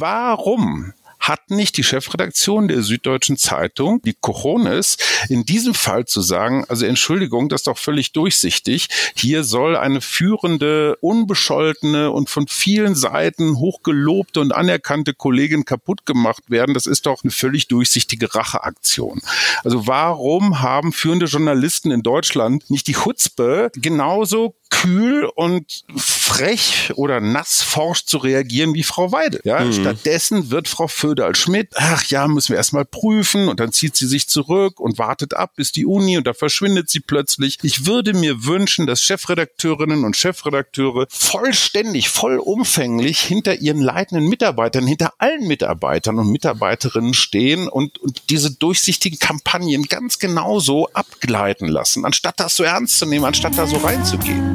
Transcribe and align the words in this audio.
Warum 0.00 0.92
hat 1.28 1.50
nicht 1.50 1.76
die 1.76 1.84
Chefredaktion 1.84 2.68
der 2.68 2.82
Süddeutschen 2.82 3.36
Zeitung 3.36 4.00
die 4.02 4.16
Cojones, 4.18 4.96
in 5.28 5.44
diesem 5.44 5.74
Fall 5.74 6.06
zu 6.06 6.20
sagen, 6.20 6.64
also 6.68 6.86
Entschuldigung, 6.86 7.48
das 7.48 7.60
ist 7.60 7.66
doch 7.66 7.78
völlig 7.78 8.12
durchsichtig. 8.12 8.88
Hier 9.16 9.44
soll 9.44 9.76
eine 9.76 10.00
führende, 10.00 10.96
unbescholtene 11.00 12.10
und 12.10 12.30
von 12.30 12.48
vielen 12.48 12.94
Seiten 12.94 13.58
hochgelobte 13.58 14.40
und 14.40 14.52
anerkannte 14.52 15.14
Kollegin 15.14 15.64
kaputt 15.64 16.06
gemacht 16.06 16.50
werden. 16.50 16.74
Das 16.74 16.86
ist 16.86 17.06
doch 17.06 17.22
eine 17.22 17.30
völlig 17.30 17.68
durchsichtige 17.68 18.34
Racheaktion. 18.34 19.20
Also 19.64 19.86
warum 19.86 20.60
haben 20.60 20.92
führende 20.92 21.26
Journalisten 21.26 21.90
in 21.90 22.02
Deutschland 22.02 22.70
nicht 22.70 22.86
die 22.86 22.94
Chutzpe, 22.94 23.70
genauso 23.74 24.54
kühl 24.70 25.24
und 25.34 25.84
frech 25.96 26.92
oder 26.94 27.20
nassforsch 27.20 28.04
zu 28.04 28.18
reagieren 28.18 28.74
wie 28.74 28.82
Frau 28.82 29.12
Weide. 29.12 29.40
Ja, 29.44 29.60
mhm. 29.60 29.72
stattdessen 29.72 30.50
wird 30.50 30.68
Frau 30.68 30.88
Föderl-Schmidt, 31.18 31.70
ach 31.74 32.04
ja, 32.04 32.28
müssen 32.28 32.50
wir 32.50 32.58
erstmal 32.58 32.84
prüfen 32.84 33.48
und 33.48 33.58
dann 33.58 33.72
zieht 33.72 33.96
sie 33.96 34.06
sich 34.06 34.28
zurück 34.28 34.78
und 34.78 34.98
wartet 34.98 35.34
ab 35.34 35.54
bis 35.56 35.72
die 35.72 35.84
Uni 35.84 36.16
und 36.16 36.28
da 36.28 36.32
verschwindet 36.32 36.88
sie 36.88 37.00
plötzlich. 37.00 37.58
Ich 37.62 37.86
würde 37.86 38.14
mir 38.14 38.44
wünschen, 38.44 38.86
dass 38.86 39.02
Chefredakteurinnen 39.02 40.04
und 40.04 40.16
Chefredakteure 40.16 41.06
vollständig, 41.10 42.08
vollumfänglich 42.08 43.18
hinter 43.20 43.56
ihren 43.60 43.80
leitenden 43.80 44.28
Mitarbeitern, 44.28 44.86
hinter 44.86 45.14
allen 45.18 45.48
Mitarbeitern 45.48 46.20
und 46.20 46.30
Mitarbeiterinnen 46.30 47.14
stehen 47.14 47.66
und, 47.66 47.98
und 47.98 48.30
diese 48.30 48.52
durchsichtigen 48.52 49.18
Kampagnen 49.18 49.84
ganz 49.84 50.20
genauso 50.20 50.86
abgleiten 50.92 51.66
lassen, 51.66 52.04
anstatt 52.04 52.38
das 52.38 52.54
so 52.54 52.62
ernst 52.62 52.98
zu 52.98 53.06
nehmen, 53.06 53.24
anstatt 53.24 53.58
da 53.58 53.66
so 53.66 53.78
reinzugehen. 53.78 54.54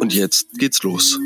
Und 0.00 0.14
jetzt 0.14 0.58
geht's 0.58 0.82
los. 0.82 1.18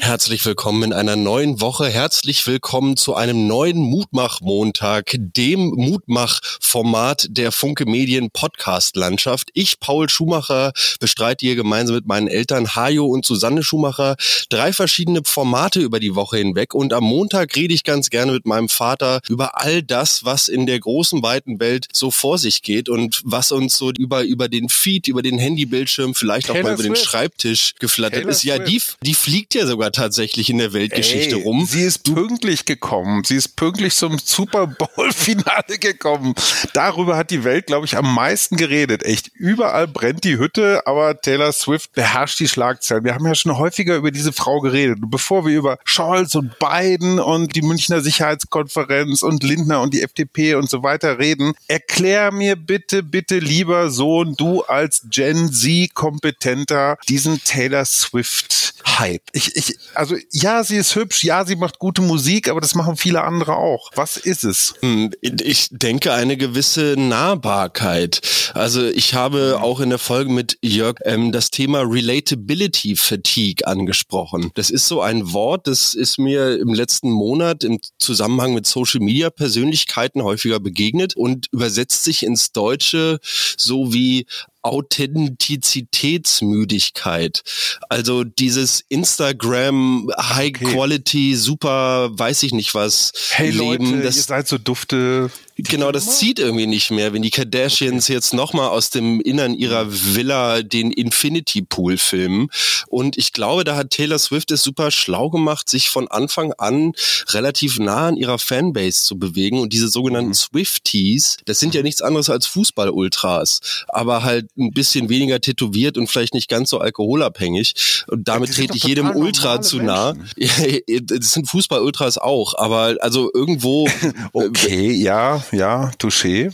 Herzlich 0.00 0.44
willkommen 0.46 0.84
in 0.84 0.92
einer 0.92 1.16
neuen 1.16 1.60
Woche. 1.60 1.88
Herzlich 1.88 2.46
willkommen 2.46 2.96
zu 2.96 3.14
einem 3.14 3.46
neuen 3.46 3.78
Mutmach-Montag, 3.78 5.16
dem 5.18 5.68
Mutmach-Format 5.68 7.26
der 7.30 7.52
Funke 7.52 7.84
Medien 7.84 8.30
Podcast-Landschaft. 8.30 9.50
Ich, 9.52 9.80
Paul 9.80 10.08
Schumacher, 10.08 10.72
bestreite 10.98 11.44
hier 11.44 11.56
gemeinsam 11.56 11.96
mit 11.96 12.06
meinen 12.06 12.28
Eltern 12.28 12.74
Hajo 12.74 13.06
und 13.06 13.26
Susanne 13.26 13.62
Schumacher 13.62 14.16
drei 14.48 14.72
verschiedene 14.72 15.20
Formate 15.24 15.80
über 15.80 16.00
die 16.00 16.14
Woche 16.14 16.38
hinweg. 16.38 16.74
Und 16.74 16.92
am 16.92 17.04
Montag 17.04 17.54
rede 17.54 17.74
ich 17.74 17.84
ganz 17.84 18.08
gerne 18.08 18.32
mit 18.32 18.46
meinem 18.46 18.68
Vater 18.68 19.20
über 19.28 19.60
all 19.60 19.82
das, 19.82 20.24
was 20.24 20.48
in 20.48 20.66
der 20.66 20.80
großen, 20.80 21.22
weiten 21.22 21.60
Welt 21.60 21.86
so 21.92 22.10
vor 22.10 22.38
sich 22.38 22.62
geht 22.62 22.88
und 22.88 23.20
was 23.24 23.52
uns 23.52 23.76
so 23.76 23.90
über, 23.90 24.22
über 24.22 24.48
den 24.48 24.68
Feed, 24.68 25.06
über 25.06 25.22
den 25.22 25.38
Handybildschirm, 25.38 26.14
vielleicht 26.14 26.50
auch 26.50 26.62
mal 26.62 26.72
über 26.74 26.82
den 26.82 26.96
Schreibtisch 26.96 27.74
geflattert 28.10 28.30
ist. 28.30 28.42
Ja, 28.44 28.58
die, 28.58 28.80
die 29.02 29.14
fliegt 29.14 29.54
ja 29.54 29.66
sogar 29.66 29.92
tatsächlich 29.92 30.50
in 30.50 30.58
der 30.58 30.72
Weltgeschichte 30.72 31.36
Ey, 31.36 31.42
rum. 31.42 31.66
Sie 31.66 31.82
ist 31.82 32.04
pünktlich 32.04 32.64
gekommen. 32.64 33.24
Sie 33.24 33.36
ist 33.36 33.56
pünktlich 33.56 33.94
zum 33.94 34.18
Super 34.18 34.66
Bowl-Finale 34.66 35.78
gekommen. 35.78 36.34
Darüber 36.72 37.16
hat 37.16 37.30
die 37.30 37.44
Welt, 37.44 37.66
glaube 37.66 37.86
ich, 37.86 37.96
am 37.96 38.14
meisten 38.14 38.56
geredet. 38.56 39.04
Echt, 39.04 39.28
überall 39.34 39.88
brennt 39.88 40.24
die 40.24 40.38
Hütte, 40.38 40.86
aber 40.86 41.20
Taylor 41.20 41.52
Swift 41.52 41.92
beherrscht 41.92 42.40
die 42.40 42.48
Schlagzeilen. 42.48 43.04
Wir 43.04 43.14
haben 43.14 43.26
ja 43.26 43.34
schon 43.34 43.56
häufiger 43.56 43.96
über 43.96 44.10
diese 44.10 44.32
Frau 44.32 44.60
geredet. 44.60 44.98
bevor 45.00 45.46
wir 45.46 45.56
über 45.56 45.78
Scholz 45.84 46.34
und 46.34 46.58
Biden 46.58 47.18
und 47.18 47.54
die 47.54 47.62
Münchner 47.62 48.00
Sicherheitskonferenz 48.00 49.22
und 49.22 49.42
Lindner 49.42 49.80
und 49.80 49.94
die 49.94 50.02
FDP 50.02 50.54
und 50.54 50.68
so 50.68 50.82
weiter 50.82 51.18
reden, 51.18 51.54
erklär 51.66 52.32
mir 52.32 52.56
bitte, 52.56 53.02
bitte 53.02 53.38
lieber 53.38 53.90
Sohn, 53.90 54.34
du 54.36 54.62
als 54.62 55.02
Gen 55.10 55.52
Z-Kompetenter, 55.52 56.98
diesen 57.08 57.42
Taylor 57.44 57.84
Swift-Hype. 57.88 59.22
Ich, 59.32 59.56
ich, 59.56 59.78
also 59.94 60.16
ja, 60.30 60.62
sie 60.62 60.76
ist 60.76 60.94
hübsch, 60.94 61.24
ja, 61.24 61.44
sie 61.44 61.56
macht 61.56 61.78
gute 61.78 62.02
Musik, 62.02 62.48
aber 62.48 62.60
das 62.60 62.74
machen 62.74 62.96
viele 62.96 63.22
andere 63.22 63.56
auch. 63.56 63.90
Was 63.94 64.16
ist 64.16 64.44
es? 64.44 64.74
Hm, 64.80 65.12
ich 65.20 65.68
denke 65.70 66.12
eine 66.12 66.36
gewisse 66.36 66.94
Nahbarkeit. 66.98 68.20
Also 68.54 68.84
ich 68.84 69.14
habe 69.14 69.58
auch 69.60 69.80
in 69.80 69.90
der 69.90 69.98
Folge 69.98 70.30
mit 70.30 70.58
Jörg 70.62 70.96
ähm, 71.04 71.32
das 71.32 71.50
Thema 71.50 71.80
Relatability 71.80 72.96
Fatigue 72.96 73.66
angesprochen. 73.66 74.50
Das 74.54 74.70
ist 74.70 74.86
so 74.86 75.00
ein 75.00 75.32
Wort, 75.32 75.66
das 75.66 75.94
ist 75.94 76.18
mir 76.18 76.58
im 76.58 76.74
letzten 76.74 77.10
Monat 77.10 77.64
im 77.64 77.80
Zusammenhang 77.98 78.54
mit 78.54 78.66
Social 78.66 79.00
Media 79.00 79.30
Persönlichkeiten 79.30 80.22
häufiger 80.22 80.60
begegnet 80.60 81.16
und 81.16 81.46
übersetzt 81.52 82.04
sich 82.04 82.22
ins 82.22 82.52
Deutsche 82.52 83.18
so 83.56 83.92
wie 83.92 84.26
Authentizitätsmüdigkeit. 84.62 87.42
Also 87.88 88.24
dieses 88.24 88.84
Instagram 88.88 90.10
High 90.18 90.52
Quality, 90.52 91.36
super, 91.36 92.10
weiß 92.12 92.42
ich 92.42 92.52
nicht 92.52 92.74
was 92.74 93.12
hey 93.30 93.50
Leben. 93.50 93.92
Leute, 93.92 94.02
das, 94.02 94.16
ihr 94.16 94.22
seid 94.22 94.48
so 94.48 94.58
dufte 94.58 95.30
Genau, 95.60 95.90
das 95.90 96.18
zieht 96.18 96.38
irgendwie 96.38 96.68
nicht 96.68 96.92
mehr, 96.92 97.12
wenn 97.12 97.22
die 97.22 97.30
Kardashians 97.30 98.04
okay. 98.04 98.12
jetzt 98.12 98.32
nochmal 98.32 98.68
aus 98.68 98.90
dem 98.90 99.20
Innern 99.20 99.54
ihrer 99.54 99.86
Villa 99.88 100.62
den 100.62 100.92
Infinity 100.92 101.62
Pool 101.62 101.98
filmen. 101.98 102.48
Und 102.86 103.18
ich 103.18 103.32
glaube, 103.32 103.64
da 103.64 103.74
hat 103.74 103.90
Taylor 103.90 104.20
Swift 104.20 104.52
es 104.52 104.62
super 104.62 104.92
schlau 104.92 105.30
gemacht, 105.30 105.68
sich 105.68 105.88
von 105.88 106.06
Anfang 106.06 106.52
an 106.58 106.92
relativ 107.30 107.80
nah 107.80 108.06
an 108.06 108.16
ihrer 108.16 108.38
Fanbase 108.38 109.02
zu 109.02 109.18
bewegen. 109.18 109.58
Und 109.58 109.72
diese 109.72 109.88
sogenannten 109.88 110.28
mhm. 110.28 110.34
Swifties, 110.34 111.38
das 111.44 111.58
sind 111.58 111.74
ja 111.74 111.82
nichts 111.82 112.02
anderes 112.02 112.30
als 112.30 112.46
Fußball-Ultras, 112.46 113.84
aber 113.88 114.22
halt 114.22 114.46
ein 114.56 114.70
bisschen 114.70 115.08
weniger 115.08 115.40
tätowiert 115.40 115.98
und 115.98 116.06
vielleicht 116.06 116.34
nicht 116.34 116.48
ganz 116.48 116.70
so 116.70 116.78
alkoholabhängig. 116.78 118.04
Und 118.06 118.28
damit 118.28 118.50
ja, 118.50 118.54
trete 118.54 118.76
ich 118.76 118.84
jedem 118.84 119.10
Ultra 119.10 119.60
zu 119.60 119.78
nah. 119.78 120.14
das 120.36 121.32
sind 121.32 121.48
Fußball-Ultras 121.48 122.18
auch, 122.18 122.54
aber 122.54 122.96
also 123.00 123.28
irgendwo. 123.34 123.88
okay, 124.32 124.92
ja 124.92 125.42
ja, 125.52 125.90
touché. 125.96 126.50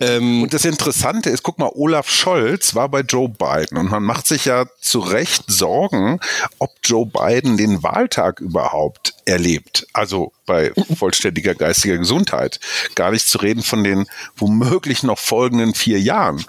Ähm, 0.00 0.42
und 0.42 0.54
das 0.54 0.64
Interessante 0.64 1.30
ist, 1.30 1.42
guck 1.42 1.58
mal, 1.58 1.70
Olaf 1.74 2.08
Scholz 2.08 2.74
war 2.74 2.88
bei 2.88 3.00
Joe 3.00 3.28
Biden 3.28 3.78
und 3.78 3.90
man 3.90 4.02
macht 4.02 4.26
sich 4.26 4.44
ja 4.44 4.66
zu 4.80 5.00
Recht 5.00 5.44
Sorgen, 5.48 6.20
ob 6.58 6.70
Joe 6.82 7.06
Biden 7.06 7.56
den 7.56 7.82
Wahltag 7.82 8.40
überhaupt 8.40 9.14
erlebt. 9.26 9.86
Also 9.92 10.32
bei 10.46 10.72
vollständiger 10.96 11.54
geistiger 11.54 11.98
Gesundheit. 11.98 12.60
Gar 12.94 13.12
nicht 13.12 13.26
zu 13.26 13.38
reden 13.38 13.62
von 13.62 13.84
den 13.84 14.06
womöglich 14.36 15.02
noch 15.02 15.18
folgenden 15.18 15.74
vier 15.74 16.00
Jahren. 16.00 16.44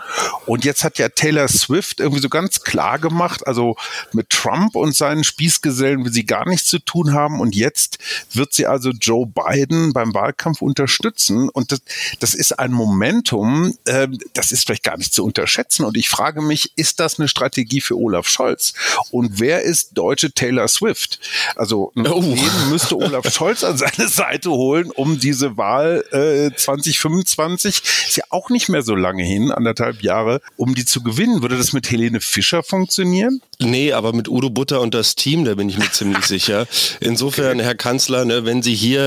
Und 0.45 0.65
jetzt 0.65 0.83
hat 0.83 0.97
ja 0.97 1.09
Taylor 1.09 1.47
Swift 1.47 1.99
irgendwie 1.99 2.21
so 2.21 2.29
ganz 2.29 2.61
klar 2.61 2.99
gemacht, 2.99 3.45
also 3.47 3.75
mit 4.13 4.29
Trump 4.29 4.75
und 4.75 4.95
seinen 4.95 5.23
Spießgesellen 5.23 6.03
will 6.03 6.13
sie 6.13 6.25
gar 6.25 6.47
nichts 6.47 6.67
zu 6.67 6.79
tun 6.79 7.13
haben. 7.13 7.39
Und 7.39 7.55
jetzt 7.55 7.99
wird 8.33 8.53
sie 8.53 8.67
also 8.67 8.89
Joe 8.89 9.25
Biden 9.25 9.93
beim 9.93 10.13
Wahlkampf 10.13 10.61
unterstützen. 10.61 11.49
Und 11.49 11.71
das, 11.71 11.81
das 12.19 12.33
ist 12.33 12.59
ein 12.59 12.71
Momentum, 13.05 13.77
äh, 13.85 14.07
das 14.33 14.51
ist 14.51 14.66
vielleicht 14.66 14.83
gar 14.83 14.97
nicht 14.97 15.13
zu 15.13 15.23
unterschätzen. 15.23 15.85
Und 15.85 15.95
ich 15.95 16.09
frage 16.09 16.41
mich, 16.41 16.71
ist 16.75 16.99
das 16.99 17.19
eine 17.19 17.27
Strategie 17.27 17.81
für 17.81 17.95
Olaf 17.97 18.27
Scholz? 18.27 18.73
Und 19.11 19.39
wer 19.39 19.61
ist 19.61 19.97
deutsche 19.97 20.31
Taylor 20.31 20.67
Swift? 20.67 21.19
Also 21.55 21.91
oh. 21.95 22.23
wen 22.23 22.69
müsste 22.69 22.97
Olaf 22.97 23.31
Scholz 23.31 23.63
an 23.63 23.77
seine 23.77 24.07
Seite 24.07 24.49
holen, 24.49 24.90
um 24.91 25.19
diese 25.19 25.55
Wahl 25.57 26.03
äh, 26.11 26.55
2025, 26.55 27.84
ist 28.07 28.17
ja 28.17 28.23
auch 28.29 28.49
nicht 28.49 28.69
mehr 28.69 28.81
so 28.81 28.96
lange 28.96 29.23
hin, 29.23 29.52
anderthalb 29.52 30.02
Jahre, 30.02 30.41
um 30.57 30.73
die 30.73 30.85
zu 30.85 31.03
gewinnen. 31.03 31.41
Würde 31.41 31.57
das 31.57 31.73
mit 31.73 31.90
Helene 31.91 32.22
Fischer 32.22 32.63
funktionieren? 32.63 33.41
Nee, 33.59 33.93
aber 33.93 34.13
mit 34.13 34.28
Udo 34.28 34.49
Butter 34.49 34.81
und 34.81 34.93
das 34.93 35.16
Team, 35.16 35.46
da 35.46 35.55
bin 35.55 35.69
ich 35.69 35.78
mir 35.78 35.91
ziemlich 35.91 36.25
sicher. 36.25 36.67
Insofern, 36.99 37.59
Herr 37.59 37.75
Kanzler, 37.75 38.25
ne, 38.25 38.46
wenn 38.46 38.61
Sie 38.61 38.75
hier 38.75 39.02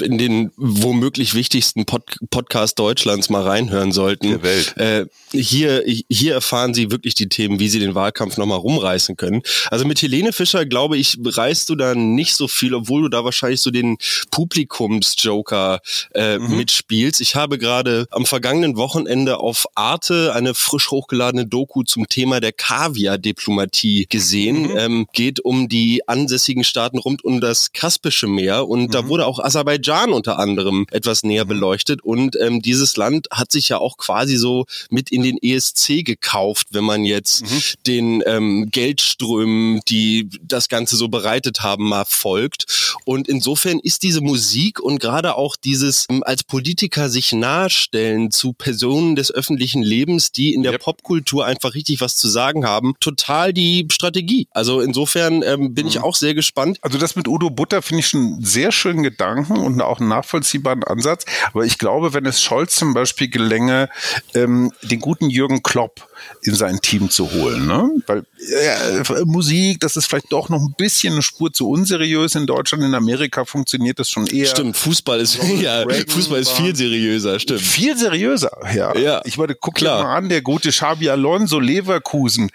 äh, 0.00 0.04
in 0.04 0.16
den 0.16 0.52
womöglich 0.56 1.34
wichtigsten 1.34 1.84
Pod 1.84 2.02
Podcast 2.30 2.78
Deutschlands 2.78 3.28
mal 3.28 3.42
reinhören 3.42 3.92
sollten. 3.92 4.42
Äh, 4.76 5.06
hier, 5.32 5.84
hier 5.84 6.32
erfahren 6.32 6.72
Sie 6.74 6.90
wirklich 6.90 7.14
die 7.14 7.28
Themen, 7.28 7.58
wie 7.58 7.68
Sie 7.68 7.78
den 7.78 7.94
Wahlkampf 7.94 8.36
nochmal 8.36 8.58
rumreißen 8.58 9.16
können. 9.16 9.42
Also 9.70 9.84
mit 9.84 10.00
Helene 10.00 10.32
Fischer, 10.32 10.64
glaube 10.64 10.96
ich, 10.96 11.18
reißt 11.22 11.68
du 11.68 11.74
da 11.74 11.94
nicht 11.94 12.34
so 12.34 12.48
viel, 12.48 12.74
obwohl 12.74 13.02
du 13.02 13.08
da 13.08 13.24
wahrscheinlich 13.24 13.60
so 13.60 13.70
den 13.70 13.98
Publikumsjoker 14.30 15.80
äh, 16.14 16.38
mhm. 16.38 16.56
mitspielst. 16.56 17.20
Ich 17.20 17.34
habe 17.34 17.58
gerade 17.58 18.06
am 18.10 18.24
vergangenen 18.24 18.76
Wochenende 18.76 19.38
auf 19.38 19.66
Arte 19.74 20.32
eine 20.34 20.54
frisch 20.54 20.90
hochgeladene 20.90 21.46
Doku 21.46 21.82
zum 21.82 22.08
Thema 22.08 22.40
der 22.40 22.52
Kaviar-Diplomatie 22.52 23.89
Reality 23.90 24.06
gesehen. 24.08 24.62
Mhm. 24.62 24.76
Ähm, 24.76 25.06
geht 25.12 25.40
um 25.40 25.68
die 25.68 26.06
ansässigen 26.06 26.64
Staaten 26.64 26.98
rund 26.98 27.24
um 27.24 27.40
das 27.40 27.72
Kaspische 27.72 28.26
Meer 28.26 28.68
und 28.68 28.82
mhm. 28.82 28.90
da 28.90 29.08
wurde 29.08 29.26
auch 29.26 29.38
Aserbaidschan 29.38 30.12
unter 30.12 30.38
anderem 30.38 30.86
etwas 30.90 31.22
näher 31.22 31.44
mhm. 31.44 31.50
beleuchtet 31.50 32.02
und 32.02 32.36
ähm, 32.40 32.62
dieses 32.62 32.96
Land 32.96 33.28
hat 33.30 33.52
sich 33.52 33.68
ja 33.68 33.78
auch 33.78 33.96
quasi 33.96 34.36
so 34.36 34.66
mit 34.90 35.10
in 35.10 35.22
den 35.22 35.38
ESC 35.40 36.04
gekauft, 36.04 36.68
wenn 36.70 36.84
man 36.84 37.04
jetzt 37.04 37.42
mhm. 37.42 37.62
den 37.86 38.22
ähm, 38.26 38.68
Geldströmen, 38.70 39.80
die 39.88 40.28
das 40.42 40.68
Ganze 40.68 40.96
so 40.96 41.08
bereitet 41.08 41.62
haben, 41.62 41.88
mal 41.88 42.04
folgt. 42.06 42.94
Und 43.04 43.28
insofern 43.28 43.78
ist 43.78 44.02
diese 44.02 44.20
Musik 44.20 44.80
und 44.80 45.00
gerade 45.00 45.36
auch 45.36 45.56
dieses 45.56 46.06
ähm, 46.10 46.22
als 46.24 46.44
Politiker 46.44 47.08
sich 47.08 47.32
nahestellen 47.32 48.30
zu 48.30 48.52
Personen 48.52 49.16
des 49.16 49.32
öffentlichen 49.32 49.82
Lebens, 49.82 50.32
die 50.32 50.54
in 50.54 50.62
der 50.62 50.72
yep. 50.72 50.82
Popkultur 50.82 51.46
einfach 51.46 51.74
richtig 51.74 52.00
was 52.00 52.16
zu 52.16 52.28
sagen 52.28 52.66
haben, 52.66 52.94
total 53.00 53.52
die 53.52 53.79
Strategie. 53.90 54.48
Also 54.52 54.80
insofern 54.80 55.42
ähm, 55.42 55.74
bin 55.74 55.84
mhm. 55.84 55.90
ich 55.90 55.98
auch 56.00 56.14
sehr 56.14 56.34
gespannt. 56.34 56.78
Also 56.82 56.98
das 56.98 57.16
mit 57.16 57.28
Udo 57.28 57.50
Butter 57.50 57.82
finde 57.82 58.00
ich 58.00 58.08
schon 58.08 58.20
einen 58.20 58.44
sehr 58.44 58.72
schönen 58.72 59.02
Gedanken 59.02 59.56
und 59.56 59.80
auch 59.80 60.00
einen 60.00 60.08
nachvollziehbaren 60.08 60.84
Ansatz. 60.84 61.24
Aber 61.52 61.64
ich 61.64 61.78
glaube, 61.78 62.14
wenn 62.14 62.26
es 62.26 62.42
Scholz 62.42 62.76
zum 62.76 62.94
Beispiel 62.94 63.28
gelänge, 63.28 63.88
ähm, 64.34 64.72
den 64.82 65.00
guten 65.00 65.30
Jürgen 65.30 65.62
Klopp 65.62 66.06
in 66.42 66.54
sein 66.54 66.80
Team 66.80 67.10
zu 67.10 67.30
holen. 67.32 67.66
Ne? 67.66 67.90
Weil 68.06 68.24
äh, 68.58 69.24
Musik, 69.24 69.80
das 69.80 69.96
ist 69.96 70.06
vielleicht 70.06 70.32
doch 70.32 70.48
noch 70.48 70.60
ein 70.60 70.74
bisschen 70.76 71.14
eine 71.14 71.22
Spur 71.22 71.52
zu 71.52 71.68
unseriös 71.68 72.34
in 72.34 72.46
Deutschland. 72.46 72.82
In 72.84 72.94
Amerika 72.94 73.44
funktioniert 73.44 73.98
das 73.98 74.10
schon 74.10 74.26
eher. 74.26 74.46
Stimmt, 74.46 74.76
Fußball 74.76 75.20
ist, 75.20 75.38
ja, 75.60 75.84
Fußball 76.08 76.40
ist 76.40 76.52
viel 76.52 76.74
seriöser, 76.74 77.38
stimmt. 77.40 77.60
Viel 77.60 77.96
seriöser, 77.96 78.50
ja. 78.74 78.96
ja 78.96 79.20
ich 79.24 79.38
meine, 79.38 79.54
guck 79.54 79.76
dir 79.76 79.86
mal 79.86 80.16
an, 80.16 80.28
der 80.28 80.42
gute 80.42 80.70
Xabi 80.70 81.10
Alonso, 81.10 81.58
Leverkusen, 81.58 82.50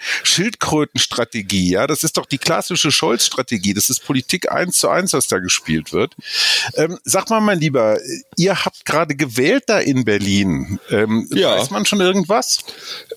Schildkrötenstrategie, 1.15 1.71
ja, 1.71 1.87
das 1.87 2.03
ist 2.03 2.17
doch 2.17 2.25
die 2.25 2.37
klassische 2.37 2.91
Scholz-Strategie. 2.91 3.73
Das 3.73 3.89
ist 3.89 4.05
Politik 4.05 4.51
eins 4.51 4.77
zu 4.77 4.89
eins, 4.89 5.13
was 5.13 5.27
da 5.27 5.39
gespielt 5.39 5.93
wird. 5.93 6.13
Ähm, 6.75 6.97
sag 7.03 7.29
mal, 7.29 7.41
mein 7.41 7.59
Lieber, 7.59 7.97
ihr 8.37 8.65
habt 8.65 8.85
gerade 8.85 9.15
gewählt 9.15 9.63
da 9.67 9.79
in 9.79 10.05
Berlin. 10.05 10.79
Ähm, 10.89 11.27
ja. 11.33 11.57
Weiß 11.57 11.69
man 11.71 11.85
schon 11.85 12.01
irgendwas? 12.01 12.59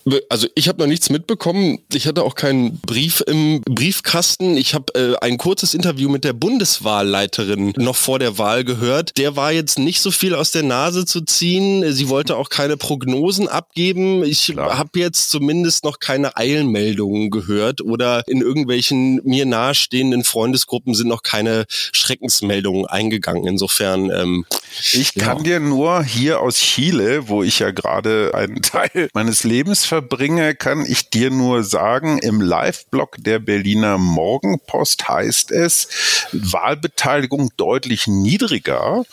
Also 0.05 0.39
also 0.39 0.47
ich 0.55 0.69
habe 0.69 0.81
noch 0.81 0.87
nichts 0.87 1.11
mitbekommen. 1.11 1.81
Ich 1.93 2.07
hatte 2.07 2.23
auch 2.23 2.37
keinen 2.37 2.79
Brief 2.79 3.25
im 3.27 3.61
Briefkasten. 3.63 4.57
Ich 4.57 4.73
habe 4.73 4.95
äh, 4.95 5.17
ein 5.21 5.37
kurzes 5.37 5.75
Interview 5.75 6.09
mit 6.09 6.23
der 6.23 6.33
Bundeswahlleiterin 6.33 7.73
noch 7.77 7.97
vor 7.97 8.21
der 8.21 8.39
Wahl 8.39 8.63
gehört. 8.63 9.19
Der 9.19 9.35
war 9.35 9.51
jetzt 9.51 9.81
nicht 9.81 10.01
so 10.01 10.13
viel 10.13 10.37
aus 10.37 10.53
der 10.53 10.63
Nase 10.63 11.07
zu 11.07 11.23
ziehen. 11.23 11.93
Sie 11.93 12.09
wollte 12.09 12.37
auch 12.37 12.51
keine 12.51 12.77
Prognosen 12.77 13.49
abgeben. 13.49 14.23
Ich 14.23 14.55
habe 14.57 15.01
jetzt 15.01 15.31
zumindest 15.31 15.83
noch 15.83 15.99
keine 15.99 16.37
Eilmeldungen 16.37 17.31
gehört 17.31 17.81
oder 17.89 18.23
in 18.27 18.41
irgendwelchen 18.41 19.21
mir 19.25 19.47
nahestehenden 19.47 20.25
Freundesgruppen 20.25 20.95
sind 20.95 21.09
noch 21.09 21.23
keine 21.23 21.65
Schreckensmeldungen 21.69 22.87
eingegangen. 22.87 23.47
Insofern. 23.47 24.11
Ähm, 24.11 24.47
ich 24.93 25.15
kann 25.15 25.39
ja. 25.39 25.43
dir 25.43 25.61
nur 25.61 26.05
hier 26.05 26.41
aus 26.41 26.59
Chile, 26.59 27.29
wo 27.29 27.43
ich 27.43 27.59
ja 27.59 27.71
gerade 27.71 28.33
einen 28.35 28.63
Teil 28.63 29.09
meines 29.15 29.45
Lebens 29.45 29.85
verbringe, 29.85 30.19
bringe, 30.19 30.57
kann 30.57 30.85
ich 30.85 31.11
dir 31.11 31.31
nur 31.31 31.63
sagen, 31.63 32.19
im 32.19 32.41
Live-Blog 32.41 33.19
der 33.21 33.39
Berliner 33.39 33.99
Morgenpost 33.99 35.09
heißt 35.09 35.53
es, 35.53 35.89
Wahlbeteiligung 36.33 37.53
deutlich 37.57 38.09
niedriger. 38.09 39.05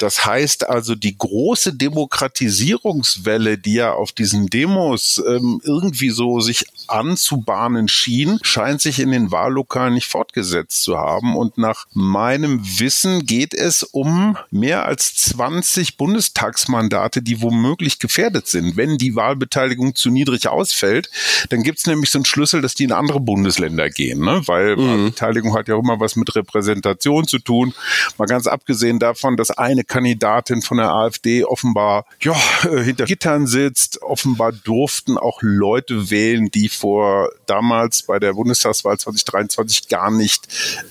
Das 0.00 0.26
heißt 0.26 0.68
also, 0.68 0.96
die 0.96 1.16
große 1.16 1.74
Demokratisierungswelle, 1.74 3.56
die 3.56 3.74
ja 3.74 3.92
auf 3.92 4.10
diesen 4.10 4.48
Demos 4.48 5.22
ähm, 5.24 5.60
irgendwie 5.62 6.10
so 6.10 6.40
sich 6.40 6.66
anzubahnen 6.88 7.86
schien, 7.86 8.17
scheint 8.42 8.80
sich 8.80 9.00
in 9.00 9.10
den 9.10 9.30
Wahllokalen 9.30 9.94
nicht 9.94 10.06
fortgesetzt 10.06 10.82
zu 10.82 10.98
haben. 10.98 11.36
Und 11.36 11.58
nach 11.58 11.86
meinem 11.92 12.60
Wissen 12.78 13.26
geht 13.26 13.54
es 13.54 13.82
um 13.82 14.36
mehr 14.50 14.86
als 14.86 15.14
20 15.14 15.96
Bundestagsmandate, 15.96 17.22
die 17.22 17.42
womöglich 17.42 17.98
gefährdet 17.98 18.46
sind, 18.48 18.76
wenn 18.76 18.98
die 18.98 19.14
Wahlbeteiligung 19.14 19.94
zu 19.94 20.10
niedrig 20.10 20.48
ausfällt, 20.48 21.10
dann 21.50 21.62
gibt 21.62 21.78
es 21.78 21.86
nämlich 21.86 22.10
so 22.10 22.18
einen 22.18 22.24
Schlüssel, 22.24 22.62
dass 22.62 22.74
die 22.74 22.84
in 22.84 22.92
andere 22.92 23.20
Bundesländer 23.20 23.90
gehen, 23.90 24.20
ne? 24.20 24.42
weil 24.46 24.76
mhm. 24.76 25.06
Beteiligung 25.06 25.54
hat 25.54 25.68
ja 25.68 25.74
auch 25.74 25.82
immer 25.82 26.00
was 26.00 26.16
mit 26.16 26.34
Repräsentation 26.34 27.26
zu 27.26 27.38
tun. 27.38 27.74
Mal 28.16 28.26
ganz 28.26 28.46
abgesehen 28.46 28.98
davon, 28.98 29.36
dass 29.36 29.50
eine 29.50 29.84
Kandidatin 29.84 30.62
von 30.62 30.78
der 30.78 30.90
AfD 30.90 31.44
offenbar 31.44 32.06
ja, 32.20 32.34
äh, 32.64 32.82
hinter 32.82 33.04
Gittern 33.04 33.46
sitzt. 33.46 34.02
Offenbar 34.02 34.52
durften 34.52 35.18
auch 35.18 35.38
Leute 35.42 36.10
wählen, 36.10 36.50
die 36.50 36.68
vor 36.68 37.30
damals 37.46 38.07
bei 38.08 38.18
der 38.18 38.32
Bundestagswahl 38.32 38.98
2023 38.98 39.88
gar 39.88 40.10
nicht 40.10 40.48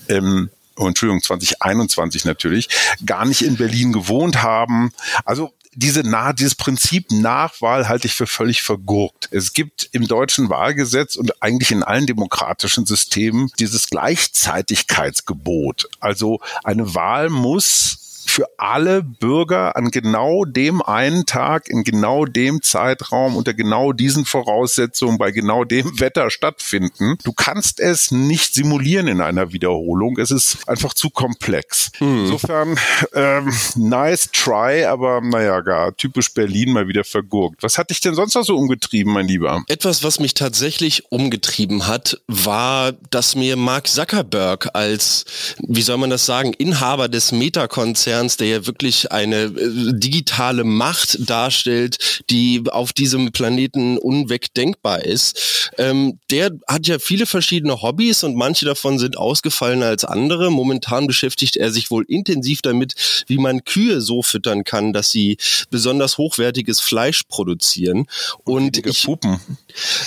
ähm, 0.08 0.48
oh, 0.78 0.86
Entschuldigung, 0.86 1.22
2021 1.22 2.24
natürlich, 2.24 2.68
gar 3.04 3.26
nicht 3.26 3.42
in 3.42 3.56
Berlin 3.56 3.92
gewohnt 3.92 4.42
haben. 4.42 4.92
Also 5.24 5.52
diese 5.74 6.02
dieses 6.34 6.56
Prinzip 6.56 7.12
Nachwahl 7.12 7.88
halte 7.88 8.08
ich 8.08 8.14
für 8.14 8.26
völlig 8.26 8.62
vergurkt. 8.62 9.28
Es 9.30 9.52
gibt 9.52 9.88
im 9.92 10.08
deutschen 10.08 10.48
Wahlgesetz 10.48 11.14
und 11.14 11.40
eigentlich 11.40 11.70
in 11.70 11.84
allen 11.84 12.06
demokratischen 12.06 12.84
Systemen 12.84 13.52
dieses 13.60 13.88
Gleichzeitigkeitsgebot. 13.88 15.88
Also 16.00 16.40
eine 16.64 16.96
Wahl 16.96 17.28
muss 17.28 17.97
für 18.38 18.48
alle 18.56 19.02
Bürger 19.02 19.74
an 19.74 19.90
genau 19.90 20.44
dem 20.44 20.80
einen 20.80 21.26
Tag, 21.26 21.68
in 21.68 21.82
genau 21.82 22.24
dem 22.24 22.62
Zeitraum, 22.62 23.34
unter 23.34 23.52
genau 23.52 23.92
diesen 23.92 24.24
Voraussetzungen, 24.24 25.18
bei 25.18 25.32
genau 25.32 25.64
dem 25.64 25.86
Wetter 25.98 26.30
stattfinden. 26.30 27.16
Du 27.24 27.32
kannst 27.32 27.80
es 27.80 28.12
nicht 28.12 28.54
simulieren 28.54 29.08
in 29.08 29.20
einer 29.20 29.52
Wiederholung. 29.52 30.18
Es 30.18 30.30
ist 30.30 30.68
einfach 30.68 30.94
zu 30.94 31.10
komplex. 31.10 31.90
Hm. 31.98 32.26
Insofern, 32.26 32.78
ähm, 33.12 33.52
nice 33.74 34.30
try, 34.30 34.84
aber 34.84 35.20
naja, 35.20 35.60
gar 35.60 35.96
typisch 35.96 36.32
Berlin 36.32 36.72
mal 36.72 36.86
wieder 36.86 37.02
vergurkt. 37.02 37.64
Was 37.64 37.76
hat 37.76 37.90
dich 37.90 38.00
denn 38.00 38.14
sonst 38.14 38.36
noch 38.36 38.44
so 38.44 38.56
umgetrieben, 38.56 39.12
mein 39.12 39.26
Lieber? 39.26 39.64
Etwas, 39.66 40.04
was 40.04 40.20
mich 40.20 40.34
tatsächlich 40.34 41.10
umgetrieben 41.10 41.88
hat, 41.88 42.20
war, 42.28 42.92
dass 43.10 43.34
mir 43.34 43.56
Mark 43.56 43.88
Zuckerberg 43.88 44.68
als, 44.74 45.24
wie 45.66 45.82
soll 45.82 45.98
man 45.98 46.10
das 46.10 46.24
sagen, 46.24 46.52
Inhaber 46.52 47.08
des 47.08 47.32
Meta-Konzerns 47.32 48.27
Konzerns, 48.28 48.36
der 48.36 48.48
ja 48.48 48.66
wirklich 48.66 49.10
eine 49.12 49.44
äh, 49.44 49.92
digitale 49.92 50.64
Macht 50.64 51.18
darstellt, 51.28 52.22
die 52.30 52.62
auf 52.70 52.92
diesem 52.92 53.32
Planeten 53.32 53.98
unwegdenkbar 53.98 55.04
ist. 55.04 55.70
Ähm, 55.78 56.18
der 56.30 56.50
hat 56.66 56.86
ja 56.86 56.98
viele 56.98 57.26
verschiedene 57.26 57.82
Hobbys 57.82 58.24
und 58.24 58.36
manche 58.36 58.64
davon 58.66 58.98
sind 58.98 59.16
ausgefallener 59.16 59.86
als 59.86 60.04
andere. 60.04 60.50
Momentan 60.50 61.06
beschäftigt 61.06 61.56
er 61.56 61.70
sich 61.70 61.90
wohl 61.90 62.04
intensiv 62.08 62.62
damit, 62.62 62.94
wie 63.26 63.38
man 63.38 63.64
Kühe 63.64 64.00
so 64.00 64.22
füttern 64.22 64.64
kann, 64.64 64.92
dass 64.92 65.10
sie 65.10 65.38
besonders 65.70 66.18
hochwertiges 66.18 66.80
Fleisch 66.80 67.22
produzieren. 67.28 68.06
Und, 68.44 68.76
und 68.76 68.86
ich, 68.86 69.04
Pupen. 69.04 69.40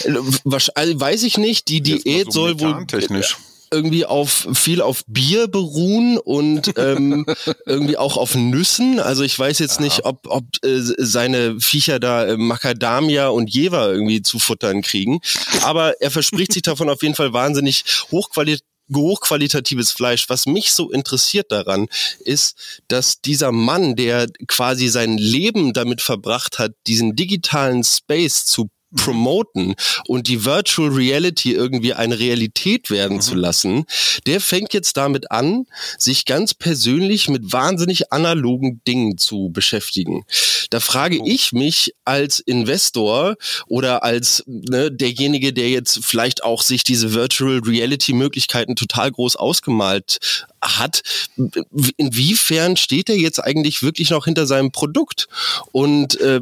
Äh, 0.04 0.14
weiß 0.14 1.24
ich 1.24 1.38
nicht, 1.38 1.68
die 1.70 1.82
Diät 1.82 2.26
so 2.26 2.42
soll 2.42 2.60
wohl 2.60 2.86
irgendwie 3.72 4.06
auf 4.06 4.48
viel 4.54 4.82
auf 4.82 5.04
Bier 5.08 5.48
beruhen 5.48 6.18
und 6.18 6.74
ähm, 6.78 7.26
irgendwie 7.66 7.98
auch 7.98 8.18
auf 8.18 8.36
Nüssen. 8.36 9.00
Also 9.00 9.24
ich 9.24 9.38
weiß 9.38 9.60
jetzt 9.60 9.80
ja. 9.80 9.86
nicht, 9.86 10.06
ob, 10.06 10.28
ob 10.28 10.44
äh, 10.64 10.80
seine 10.98 11.60
Viecher 11.60 12.00
da 12.00 12.28
äh, 12.28 12.38
Macadamia 12.38 13.30
und 13.30 13.50
Jever 13.50 13.92
irgendwie 13.92 14.22
zu 14.22 14.40
futtern 14.40 14.82
kriegen. 14.82 15.22
Aber 15.64 16.00
er 16.02 16.12
verspricht 16.12 16.54
sich 16.54 16.62
davon 16.64 16.90
auf 16.90 17.02
jeden 17.02 17.16
Fall 17.16 17.34
wahnsinnig 17.34 17.84
hochqualitativ 18.12 18.66
hochqualitatives 18.94 19.92
Fleisch. 19.92 20.30
Was 20.30 20.46
mich 20.46 20.72
so 20.74 20.92
interessiert 20.92 21.52
daran, 21.52 21.88
ist, 22.20 22.82
dass 22.88 23.22
dieser 23.22 23.52
Mann, 23.52 23.96
der 23.96 24.28
quasi 24.48 24.90
sein 24.90 25.18
Leben 25.18 25.72
damit 25.72 26.02
verbracht 26.02 26.60
hat, 26.60 26.74
diesen 26.88 27.16
digitalen 27.16 27.84
Space 27.84 28.46
zu 28.46 28.70
promoten 28.96 29.76
und 30.08 30.28
die 30.28 30.46
Virtual 30.46 30.90
Reality 30.90 31.54
irgendwie 31.54 31.94
eine 31.94 32.20
Realität 32.20 32.90
werden 32.90 33.18
mhm. 33.18 33.22
zu 33.22 33.36
lassen, 33.36 33.86
der 34.26 34.42
fängt 34.42 34.74
jetzt 34.74 34.98
damit 34.98 35.32
an, 35.32 35.66
sich 35.98 36.26
ganz 36.26 36.54
persönlich 36.54 37.30
mit 37.30 37.54
wahnsinnig 37.54 38.12
analogen 38.12 38.82
Dingen 38.88 39.18
zu 39.18 39.50
beschäftigen. 39.52 40.24
Da 40.70 40.80
frage 40.80 41.20
oh. 41.22 41.26
ich 41.26 41.54
mich 41.54 41.94
als 42.06 42.40
Investor 42.40 43.36
oder 43.68 44.04
als 44.04 44.44
ne, 44.48 44.92
derjenige, 44.92 45.54
der 45.54 45.70
jetzt 45.70 46.00
vielleicht 46.04 46.44
auch 46.44 46.62
sich 46.62 46.84
diese 46.84 47.14
Virtual 47.14 47.60
Reality 47.60 48.14
Möglichkeiten 48.14 48.76
total 48.76 49.12
groß 49.12 49.36
ausgemalt 49.36 50.20
hat, 50.62 51.04
inwiefern 51.98 52.78
steht 52.78 53.10
er 53.10 53.18
jetzt 53.18 53.40
eigentlich 53.40 53.84
wirklich 53.84 54.10
noch 54.12 54.26
hinter 54.26 54.46
seinem 54.46 54.72
Produkt? 54.72 55.28
Und 55.72 56.20
äh, 56.22 56.42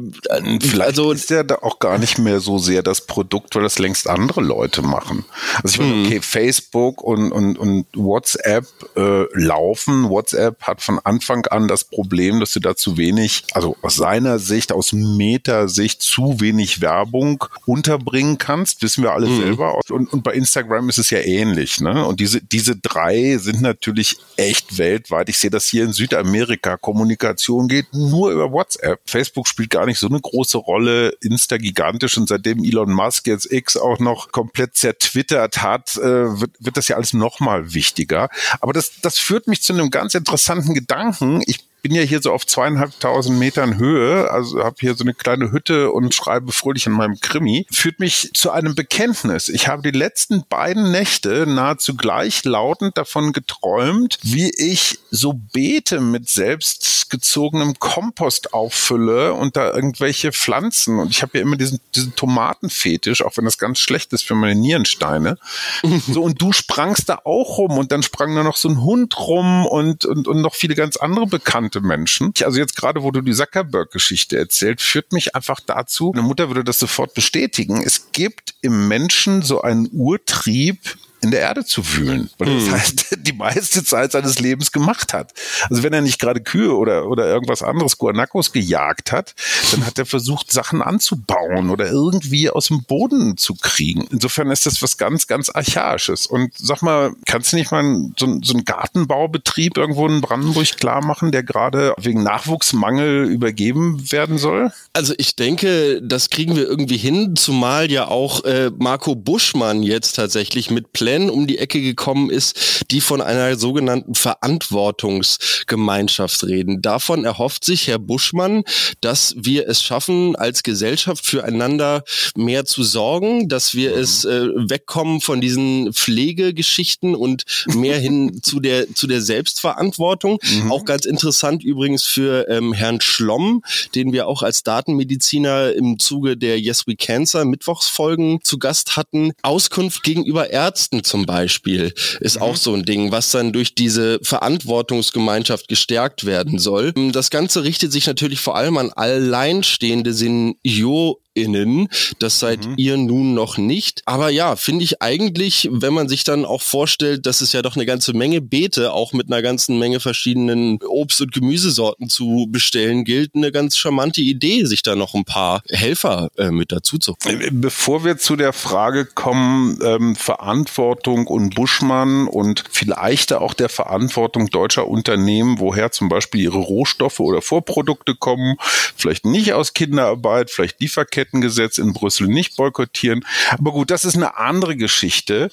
Vielleicht 0.60 0.82
also 0.82 1.12
ist 1.12 1.30
er 1.30 1.44
da 1.44 1.56
auch 1.56 1.78
gar 1.78 1.98
nicht 1.98 2.18
mehr 2.18 2.40
so 2.40 2.58
sehr 2.58 2.82
das 2.82 3.06
Produkt, 3.06 3.54
weil 3.54 3.62
das 3.62 3.78
längst 3.78 4.08
andere 4.08 4.40
Leute 4.40 4.82
machen. 4.82 5.24
Also 5.62 5.74
ich 5.74 5.78
meine, 5.78 5.94
hm. 5.94 6.06
okay, 6.06 6.20
Facebook 6.20 7.02
und, 7.02 7.32
und, 7.32 7.58
und 7.58 7.86
WhatsApp 7.94 8.66
äh, 8.96 9.24
laufen. 9.32 10.08
WhatsApp 10.08 10.62
hat 10.62 10.82
von 10.82 10.98
Anfang 10.98 11.46
an 11.46 11.68
das 11.68 11.84
Problem, 11.84 12.40
dass 12.40 12.52
du 12.52 12.60
da 12.60 12.76
zu 12.76 12.96
wenig, 12.96 13.44
also 13.52 13.76
aus 13.82 13.96
seiner 13.96 14.38
Sicht, 14.38 14.72
aus 14.72 14.92
Meta-Sicht 14.92 16.02
zu 16.02 16.40
wenig 16.40 16.80
Werbung 16.80 17.44
unterbringen 17.66 18.38
kannst, 18.38 18.82
wissen 18.82 19.02
wir 19.02 19.12
alle 19.12 19.28
mhm. 19.28 19.40
selber. 19.40 19.78
Und, 19.90 20.12
und 20.12 20.22
bei 20.22 20.32
Instagram 20.32 20.88
ist 20.88 20.98
es 20.98 21.10
ja 21.10 21.18
ähnlich. 21.18 21.80
Ne? 21.80 22.04
Und 22.04 22.20
diese, 22.20 22.40
diese 22.40 22.76
drei 22.76 23.38
sind 23.38 23.62
natürlich 23.62 24.09
echt 24.36 24.78
weltweit. 24.78 25.28
Ich 25.28 25.38
sehe 25.38 25.50
das 25.50 25.66
hier 25.66 25.84
in 25.84 25.92
Südamerika. 25.92 26.76
Kommunikation 26.76 27.68
geht 27.68 27.92
nur 27.92 28.30
über 28.30 28.52
WhatsApp. 28.52 29.00
Facebook 29.04 29.46
spielt 29.46 29.70
gar 29.70 29.86
nicht 29.86 29.98
so 29.98 30.08
eine 30.08 30.20
große 30.20 30.58
Rolle. 30.58 31.10
Insta 31.20 31.58
gigantisch. 31.58 32.16
Und 32.16 32.28
seitdem 32.28 32.64
Elon 32.64 32.92
Musk 32.92 33.26
jetzt 33.26 33.50
X 33.50 33.76
auch 33.76 33.98
noch 33.98 34.32
komplett 34.32 34.76
zertwittert 34.76 35.62
hat, 35.62 35.96
äh, 35.96 36.40
wird, 36.40 36.52
wird 36.58 36.76
das 36.76 36.88
ja 36.88 36.96
alles 36.96 37.12
nochmal 37.12 37.74
wichtiger. 37.74 38.28
Aber 38.60 38.72
das, 38.72 39.00
das 39.02 39.18
führt 39.18 39.46
mich 39.46 39.62
zu 39.62 39.72
einem 39.72 39.90
ganz 39.90 40.14
interessanten 40.14 40.74
Gedanken. 40.74 41.42
Ich 41.46 41.69
bin 41.82 41.94
ja 41.94 42.02
hier 42.02 42.20
so 42.20 42.32
auf 42.32 42.46
zweieinhalbtausend 42.46 43.38
Metern 43.38 43.78
Höhe, 43.78 44.30
also 44.30 44.62
habe 44.62 44.76
hier 44.80 44.94
so 44.94 45.04
eine 45.04 45.14
kleine 45.14 45.52
Hütte 45.52 45.92
und 45.92 46.14
schreibe 46.14 46.52
fröhlich 46.52 46.86
in 46.86 46.92
meinem 46.92 47.18
Krimi, 47.20 47.66
führt 47.70 48.00
mich 48.00 48.30
zu 48.34 48.50
einem 48.50 48.74
Bekenntnis. 48.74 49.48
Ich 49.48 49.68
habe 49.68 49.82
die 49.82 49.96
letzten 49.96 50.44
beiden 50.48 50.90
Nächte 50.90 51.46
nahezu 51.46 51.96
gleichlautend 51.96 52.98
davon 52.98 53.32
geträumt, 53.32 54.18
wie 54.22 54.50
ich 54.50 54.98
so 55.10 55.32
Beete 55.32 56.00
mit 56.00 56.28
selbstgezogenem 56.28 57.78
Kompost 57.78 58.52
auffülle 58.54 59.34
und 59.34 59.56
da 59.56 59.72
irgendwelche 59.72 60.32
Pflanzen. 60.32 60.98
Und 60.98 61.10
ich 61.10 61.22
habe 61.22 61.38
ja 61.38 61.42
immer 61.42 61.56
diesen, 61.56 61.80
diesen 61.94 62.14
Tomatenfetisch, 62.14 63.22
auch 63.22 63.36
wenn 63.36 63.44
das 63.44 63.58
ganz 63.58 63.78
schlecht 63.78 64.12
ist 64.12 64.24
für 64.24 64.34
meine 64.34 64.58
Nierensteine. 64.58 65.38
so, 66.08 66.22
und 66.22 66.40
du 66.40 66.52
sprangst 66.52 67.08
da 67.08 67.20
auch 67.24 67.58
rum 67.58 67.78
und 67.78 67.92
dann 67.92 68.02
sprang 68.02 68.34
da 68.34 68.42
noch 68.42 68.56
so 68.56 68.68
ein 68.68 68.82
Hund 68.82 69.18
rum 69.18 69.66
und, 69.66 70.04
und, 70.04 70.28
und 70.28 70.40
noch 70.40 70.54
viele 70.54 70.74
ganz 70.74 70.96
andere 70.96 71.26
Bekannte 71.26 71.69
bekannte 71.70 71.80
Menschen. 71.80 72.32
Also 72.44 72.58
jetzt 72.58 72.76
gerade, 72.76 73.02
wo 73.02 73.10
du 73.10 73.20
die 73.20 73.32
Zuckerberg-Geschichte 73.32 74.36
erzählt, 74.36 74.80
führt 74.80 75.12
mich 75.12 75.34
einfach 75.34 75.60
dazu, 75.60 76.12
eine 76.12 76.22
Mutter 76.22 76.48
würde 76.48 76.64
das 76.64 76.78
sofort 76.78 77.14
bestätigen. 77.14 77.82
Es 77.82 78.12
gibt 78.12 78.54
im 78.60 78.88
Menschen 78.88 79.42
so 79.42 79.62
einen 79.62 79.88
Urtrieb, 79.92 80.96
in 81.22 81.30
der 81.30 81.40
Erde 81.40 81.64
zu 81.64 81.86
wühlen. 81.94 82.30
Weil 82.38 82.54
das 82.54 82.64
hm. 82.64 82.72
heißt, 82.72 83.06
die 83.18 83.32
meiste 83.32 83.84
Zeit 83.84 84.12
seines 84.12 84.38
Lebens 84.38 84.72
gemacht 84.72 85.12
hat. 85.12 85.32
Also 85.68 85.82
wenn 85.82 85.92
er 85.92 86.00
nicht 86.00 86.18
gerade 86.18 86.40
Kühe 86.40 86.74
oder, 86.74 87.06
oder 87.06 87.26
irgendwas 87.26 87.62
anderes, 87.62 87.98
Guanacos 87.98 88.52
gejagt 88.52 89.12
hat, 89.12 89.34
dann 89.72 89.84
hat 89.86 89.98
er 89.98 90.06
versucht, 90.06 90.50
Sachen 90.50 90.82
anzubauen 90.82 91.70
oder 91.70 91.90
irgendwie 91.90 92.50
aus 92.50 92.68
dem 92.68 92.84
Boden 92.84 93.36
zu 93.36 93.54
kriegen. 93.54 94.06
Insofern 94.10 94.50
ist 94.50 94.66
das 94.66 94.82
was 94.82 94.96
ganz, 94.96 95.26
ganz 95.26 95.50
Archaisches. 95.50 96.26
Und 96.26 96.52
sag 96.56 96.82
mal, 96.82 97.12
kannst 97.26 97.52
du 97.52 97.56
nicht 97.56 97.70
mal 97.70 97.84
so, 98.18 98.40
so 98.42 98.54
einen 98.54 98.64
Gartenbaubetrieb 98.64 99.76
irgendwo 99.76 100.06
in 100.06 100.20
Brandenburg 100.20 100.76
klar 100.76 101.04
machen, 101.04 101.32
der 101.32 101.42
gerade 101.42 101.94
wegen 101.98 102.22
Nachwuchsmangel 102.22 103.24
übergeben 103.24 104.10
werden 104.10 104.38
soll? 104.38 104.72
Also 104.92 105.14
ich 105.18 105.36
denke, 105.36 106.00
das 106.02 106.30
kriegen 106.30 106.56
wir 106.56 106.66
irgendwie 106.66 106.96
hin, 106.96 107.36
zumal 107.36 107.90
ja 107.90 108.08
auch 108.08 108.44
äh, 108.44 108.70
Marco 108.78 109.14
Buschmann 109.14 109.82
jetzt 109.82 110.16
tatsächlich 110.16 110.70
mit 110.70 110.92
Play 110.92 111.09
Plänen 111.10 111.28
um 111.28 111.48
die 111.48 111.58
Ecke 111.58 111.82
gekommen 111.82 112.30
ist, 112.30 112.84
die 112.92 113.00
von 113.00 113.20
einer 113.20 113.56
sogenannten 113.56 114.14
Verantwortungsgemeinschaft 114.14 116.44
reden. 116.44 116.82
Davon 116.82 117.24
erhofft 117.24 117.64
sich 117.64 117.88
Herr 117.88 117.98
Buschmann, 117.98 118.62
dass 119.00 119.34
wir 119.36 119.68
es 119.68 119.82
schaffen, 119.82 120.36
als 120.36 120.62
Gesellschaft 120.62 121.26
füreinander 121.26 122.04
mehr 122.36 122.64
zu 122.64 122.84
sorgen, 122.84 123.48
dass 123.48 123.74
wir 123.74 123.96
mhm. 123.96 123.98
es 123.98 124.24
äh, 124.24 124.50
wegkommen 124.54 125.20
von 125.20 125.40
diesen 125.40 125.92
Pflegegeschichten 125.92 127.16
und 127.16 127.42
mehr 127.66 127.98
hin 127.98 128.40
zu 128.50 128.60
der 128.60 128.94
zu 128.94 129.08
der 129.08 129.20
Selbstverantwortung. 129.20 130.38
Mhm. 130.42 130.70
Auch 130.70 130.84
ganz 130.84 131.06
interessant 131.06 131.64
übrigens 131.64 132.04
für 132.04 132.46
ähm, 132.48 132.72
Herrn 132.72 133.00
Schlomm, 133.00 133.64
den 133.96 134.12
wir 134.12 134.28
auch 134.28 134.44
als 134.44 134.62
Datenmediziner 134.62 135.72
im 135.72 135.98
Zuge 135.98 136.36
der 136.36 136.60
Yes 136.60 136.86
We 136.86 136.94
Cancer 136.94 137.44
Mittwochsfolgen 137.44 138.38
zu 138.44 138.60
Gast 138.60 138.96
hatten. 138.96 139.32
Auskunft 139.42 140.04
gegenüber 140.04 140.50
Ärzten 140.50 140.99
zum 141.02 141.26
Beispiel 141.26 141.92
ist 142.20 142.36
mhm. 142.36 142.42
auch 142.42 142.56
so 142.56 142.74
ein 142.74 142.84
Ding, 142.84 143.12
was 143.12 143.30
dann 143.30 143.52
durch 143.52 143.74
diese 143.74 144.18
Verantwortungsgemeinschaft 144.22 145.68
gestärkt 145.68 146.26
werden 146.26 146.58
soll. 146.58 146.92
Das 147.12 147.30
Ganze 147.30 147.64
richtet 147.64 147.92
sich 147.92 148.06
natürlich 148.06 148.40
vor 148.40 148.56
allem 148.56 148.76
an 148.76 148.90
alleinstehende 148.92 150.12
Senioren 150.12 151.16
innen. 151.40 151.88
Das 152.18 152.38
seid 152.38 152.66
mhm. 152.66 152.74
ihr 152.76 152.96
nun 152.96 153.34
noch 153.34 153.58
nicht. 153.58 154.02
Aber 154.06 154.30
ja, 154.30 154.56
finde 154.56 154.84
ich 154.84 155.02
eigentlich, 155.02 155.68
wenn 155.72 155.92
man 155.92 156.08
sich 156.08 156.24
dann 156.24 156.44
auch 156.44 156.62
vorstellt, 156.62 157.26
dass 157.26 157.40
es 157.40 157.52
ja 157.52 157.62
doch 157.62 157.76
eine 157.76 157.86
ganze 157.86 158.12
Menge 158.12 158.40
Beete 158.40 158.92
auch 158.92 159.12
mit 159.12 159.28
einer 159.28 159.42
ganzen 159.42 159.78
Menge 159.78 160.00
verschiedenen 160.00 160.78
Obst- 160.82 161.20
und 161.20 161.32
Gemüsesorten 161.32 162.08
zu 162.08 162.46
bestellen 162.50 163.04
gilt, 163.04 163.34
eine 163.34 163.52
ganz 163.52 163.76
charmante 163.76 164.20
Idee, 164.20 164.64
sich 164.64 164.82
da 164.82 164.96
noch 164.96 165.14
ein 165.14 165.24
paar 165.24 165.62
Helfer 165.68 166.30
äh, 166.36 166.50
mit 166.50 166.72
dazu 166.72 166.98
zu. 166.98 167.16
Äh, 167.24 167.50
bevor 167.52 168.04
wir 168.04 168.18
zu 168.18 168.36
der 168.36 168.52
Frage 168.52 169.06
kommen, 169.06 169.78
ähm, 169.82 170.16
Verantwortung 170.16 171.26
und 171.26 171.54
Buschmann 171.54 172.26
und 172.26 172.64
vielleicht 172.70 173.32
auch 173.32 173.54
der 173.54 173.68
Verantwortung 173.68 174.48
deutscher 174.48 174.88
Unternehmen, 174.88 175.58
woher 175.58 175.92
zum 175.92 176.08
Beispiel 176.08 176.42
ihre 176.42 176.58
Rohstoffe 176.58 177.20
oder 177.20 177.42
Vorprodukte 177.42 178.14
kommen, 178.14 178.56
vielleicht 178.96 179.24
nicht 179.24 179.52
aus 179.52 179.74
Kinderarbeit, 179.74 180.50
vielleicht 180.50 180.80
Lieferketten, 180.80 181.29
Lieferkettengesetz 181.30 181.78
in 181.78 181.92
Brüssel 181.92 182.28
nicht 182.28 182.56
boykottieren. 182.56 183.24
Aber 183.50 183.72
gut, 183.72 183.90
das 183.90 184.04
ist 184.04 184.16
eine 184.16 184.36
andere 184.36 184.76
Geschichte. 184.76 185.50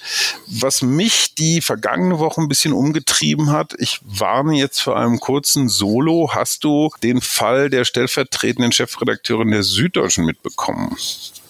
Was 0.47 0.81
mich 0.81 1.35
die 1.35 1.61
vergangene 1.61 2.19
Woche 2.19 2.41
ein 2.41 2.47
bisschen 2.47 2.73
umgetrieben 2.73 3.51
hat, 3.51 3.73
ich 3.77 3.99
warne 4.03 4.57
jetzt 4.57 4.81
vor 4.81 4.97
einem 4.97 5.19
kurzen 5.19 5.69
Solo. 5.69 6.31
Hast 6.33 6.63
du 6.63 6.89
den 7.03 7.21
Fall 7.21 7.69
der 7.69 7.85
stellvertretenden 7.85 8.71
Chefredakteurin 8.71 9.51
der 9.51 9.63
Süddeutschen 9.63 10.25
mitbekommen? 10.25 10.95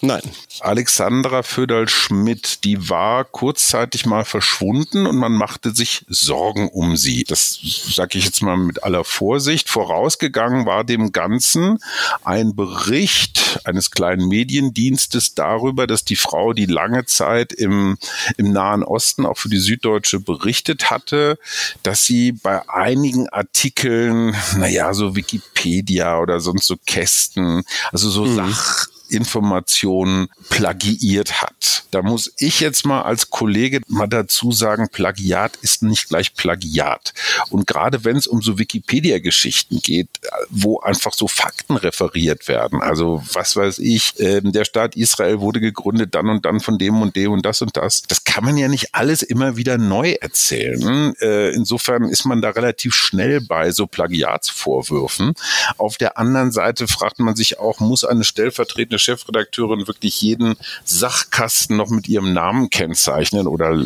Nein. 0.00 0.22
Alexandra 0.60 1.42
Föderl-Schmidt, 1.42 2.64
die 2.64 2.88
war 2.88 3.24
kurzzeitig 3.24 4.06
mal 4.06 4.24
verschwunden 4.24 5.06
und 5.06 5.16
man 5.16 5.32
machte 5.32 5.74
sich 5.74 6.04
Sorgen 6.08 6.68
um 6.68 6.96
sie. 6.96 7.24
Das 7.24 7.58
sage 7.62 8.18
ich 8.18 8.24
jetzt 8.24 8.42
mal 8.42 8.56
mit 8.56 8.84
aller 8.84 9.04
Vorsicht. 9.04 9.68
Vorausgegangen 9.68 10.66
war 10.66 10.84
dem 10.84 11.12
Ganzen 11.12 11.78
ein 12.24 12.54
Bericht 12.54 13.60
eines 13.64 13.90
kleinen 13.90 14.28
Mediendienstes 14.28 15.34
darüber, 15.34 15.86
dass 15.86 16.04
die 16.04 16.16
Frau, 16.16 16.52
die 16.52 16.66
lange 16.66 17.06
Zeit 17.06 17.52
im, 17.52 17.98
im 18.36 18.52
Nahen 18.52 18.82
Osten 18.82 19.26
auch 19.26 19.38
für 19.38 19.48
die 19.48 19.58
Süddeutsche 19.58 20.20
berichtet 20.20 20.90
hatte, 20.90 21.38
dass 21.82 22.04
sie 22.04 22.32
bei 22.32 22.68
einigen 22.68 23.28
Artikeln, 23.28 24.36
naja, 24.56 24.94
so 24.94 25.16
Wikipedia 25.16 26.20
oder 26.20 26.40
sonst 26.40 26.66
so 26.66 26.76
Kästen, 26.86 27.64
also 27.92 28.10
so 28.10 28.24
mhm. 28.24 28.36
Sach 28.36 28.86
Informationen 29.10 30.28
plagiiert 30.48 31.42
hat. 31.42 31.84
Da 31.90 32.02
muss 32.02 32.32
ich 32.38 32.60
jetzt 32.60 32.84
mal 32.84 33.02
als 33.02 33.30
Kollege 33.30 33.80
mal 33.88 34.06
dazu 34.06 34.52
sagen, 34.52 34.88
Plagiat 34.90 35.56
ist 35.62 35.82
nicht 35.82 36.08
gleich 36.08 36.34
Plagiat. 36.34 37.14
Und 37.50 37.66
gerade 37.66 38.04
wenn 38.04 38.16
es 38.16 38.26
um 38.26 38.42
so 38.42 38.58
Wikipedia-Geschichten 38.58 39.80
geht, 39.80 40.08
wo 40.50 40.80
einfach 40.80 41.14
so 41.14 41.28
Fakten 41.28 41.76
referiert 41.76 42.48
werden, 42.48 42.82
also 42.82 43.22
was 43.32 43.56
weiß 43.56 43.78
ich, 43.78 44.18
äh, 44.20 44.40
der 44.42 44.64
Staat 44.64 44.96
Israel 44.96 45.40
wurde 45.40 45.60
gegründet 45.60 46.14
dann 46.14 46.28
und 46.28 46.44
dann 46.44 46.60
von 46.60 46.78
dem 46.78 47.00
und 47.00 47.16
dem 47.16 47.32
und 47.32 47.46
das 47.46 47.62
und 47.62 47.76
das, 47.76 48.02
das 48.02 48.24
kann 48.24 48.44
man 48.44 48.56
ja 48.56 48.68
nicht 48.68 48.94
alles 48.94 49.22
immer 49.22 49.56
wieder 49.56 49.78
neu 49.78 50.12
erzählen. 50.12 51.14
Äh, 51.20 51.50
insofern 51.54 52.04
ist 52.04 52.24
man 52.24 52.42
da 52.42 52.50
relativ 52.50 52.94
schnell 52.94 53.40
bei 53.40 53.70
so 53.70 53.86
Plagiatsvorwürfen. 53.86 55.34
Auf 55.76 55.96
der 55.96 56.18
anderen 56.18 56.52
Seite 56.52 56.88
fragt 56.88 57.18
man 57.18 57.36
sich 57.36 57.58
auch, 57.58 57.80
muss 57.80 58.04
eine 58.04 58.24
stellvertretende 58.24 58.97
eine 58.98 59.16
Chefredakteurin 59.16 59.86
wirklich 59.86 60.20
jeden 60.20 60.56
Sachkasten 60.84 61.76
noch 61.76 61.88
mit 61.88 62.08
ihrem 62.08 62.32
Namen 62.32 62.70
kennzeichnen 62.70 63.46
oder 63.46 63.78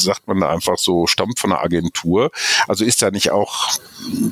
sagt 0.00 0.26
man 0.26 0.40
da 0.40 0.50
einfach 0.50 0.76
so, 0.76 1.06
stammt 1.06 1.38
von 1.38 1.52
einer 1.52 1.62
Agentur? 1.62 2.30
Also 2.66 2.84
ist 2.84 3.02
da 3.02 3.10
nicht 3.10 3.30
auch 3.30 3.70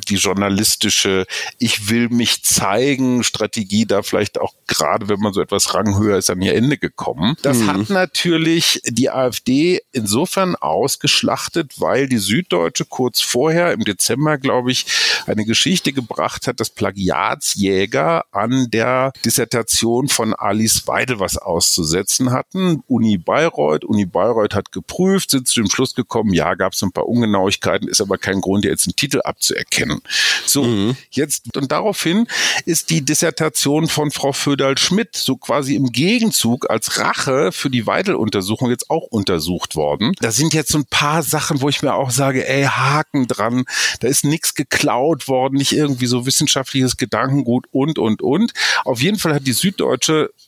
die 0.09 0.17
journalistische 0.17 1.26
Ich 1.59 1.88
will 1.88 2.09
mich 2.09 2.43
zeigen 2.43 3.23
Strategie 3.23 3.87
da 3.87 4.02
vielleicht 4.02 4.40
auch 4.40 4.55
gerade, 4.67 5.09
wenn 5.09 5.21
man 5.21 5.33
so 5.33 5.40
etwas 5.40 5.75
ranghöher 5.75 6.19
ist, 6.19 6.31
an 6.31 6.43
ihr 6.43 6.55
Ende 6.55 6.76
gekommen? 6.76 7.37
Das 7.43 7.59
mhm. 7.59 7.67
hat 7.69 7.90
natürlich 7.90 8.83
die 8.85 9.11
AfD 9.11 9.81
insofern 9.93 10.57
ausgeschlachtet, 10.57 11.75
weil 11.81 12.09
die 12.09 12.19
Süddeutsche 12.19 12.85
kurz 12.85 13.21
vorher 13.21 13.73
im 13.73 13.85
Dezember, 13.85 14.38
glaube 14.38 14.73
ich, 14.73 14.87
eine 15.26 15.45
Geschichte 15.45 15.93
gebracht 15.93 16.47
hat, 16.47 16.59
dass 16.61 16.71
Plagiatsjäger 16.71 18.25
an 18.33 18.69
der 18.71 19.12
Dissertation 19.25 20.00
Dissertation 20.00 20.09
von 20.09 20.35
Alice 20.35 20.87
Weidel 20.87 21.21
was 21.21 21.37
auszusetzen 21.37 22.33
hatten. 22.33 22.83
Uni 22.87 23.19
Bayreuth, 23.19 23.85
Uni 23.85 24.07
Bayreuth 24.07 24.54
hat 24.54 24.73
geprüft, 24.73 25.30
sind 25.30 25.49
zu 25.49 25.61
dem 25.61 25.71
Schluss 25.71 25.95
gekommen, 25.95 26.33
ja, 26.33 26.54
gab 26.54 26.73
es 26.73 26.83
ein 26.83 26.92
paar 26.92 27.09
Ungenauigkeiten, 27.09 27.88
ist 27.88 28.00
aber 28.00 28.19
kein 28.19 28.40
Grund, 28.40 28.64
jetzt 28.64 28.87
einen 28.87 28.97
Titel 28.97 29.21
abzuerkennen. 29.23 30.00
So, 30.47 30.64
mhm. 30.64 30.97
jetzt 31.11 31.57
und 31.57 31.71
daraufhin 31.71 32.26
ist 32.64 32.90
die 32.90 33.02
Dissertation 33.02 33.88
von 33.88 34.11
Frau 34.11 34.33
Föderl-Schmidt 34.33 35.16
so 35.16 35.37
quasi 35.37 35.75
im 35.75 35.92
Gegenzug 35.92 36.71
als 36.71 36.99
Rache 36.99 37.52
für 37.52 37.71
die 37.71 37.87
Weidel-Untersuchung 37.87 38.71
jetzt 38.71 38.90
auch 38.90 39.04
untersucht 39.11 39.76
worden. 39.76 40.12
Da 40.21 40.30
sind 40.30 40.54
jetzt 40.54 40.73
so 40.73 40.78
ein 40.78 40.87
paar 40.88 41.23
Sachen, 41.23 41.61
wo 41.61 41.69
ich 41.69 41.83
mir 41.83 41.95
auch 41.95 42.11
sage, 42.11 42.49
ey, 42.49 42.64
Haken 42.64 43.26
dran, 43.26 43.64
da 44.00 44.09
ist 44.09 44.25
nichts 44.25 44.54
geklaut 44.54 45.28
worden, 45.28 45.57
nicht 45.57 45.73
irgendwie 45.73 46.07
so 46.07 46.26
wissenschaftliches 46.26 46.97
Gedankengut 46.97 47.66
und, 47.71 47.99
und, 47.99 48.23
und. 48.23 48.52
Auf 48.85 49.02
jeden 49.02 49.19
Fall 49.19 49.35
hat 49.35 49.47
die 49.47 49.52
Süddeutsche 49.52 49.89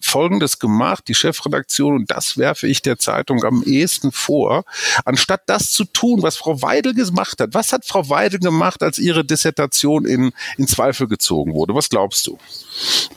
Folgendes 0.00 0.58
gemacht, 0.58 1.04
die 1.08 1.14
Chefredaktion, 1.14 1.96
und 1.96 2.10
das 2.10 2.36
werfe 2.36 2.66
ich 2.66 2.82
der 2.82 2.98
Zeitung 2.98 3.44
am 3.44 3.62
ehesten 3.62 4.12
vor, 4.12 4.64
anstatt 5.04 5.42
das 5.46 5.70
zu 5.70 5.84
tun, 5.84 6.22
was 6.22 6.36
Frau 6.36 6.60
Weidel 6.62 6.94
gemacht 6.94 7.40
hat. 7.40 7.54
Was 7.54 7.72
hat 7.72 7.84
Frau 7.86 8.08
Weidel 8.08 8.40
gemacht, 8.40 8.82
als 8.82 8.98
ihre 8.98 9.24
Dissertation 9.24 10.04
in, 10.04 10.32
in 10.56 10.66
Zweifel 10.66 11.08
gezogen 11.08 11.54
wurde? 11.54 11.74
Was 11.74 11.88
glaubst 11.88 12.26
du? 12.26 12.38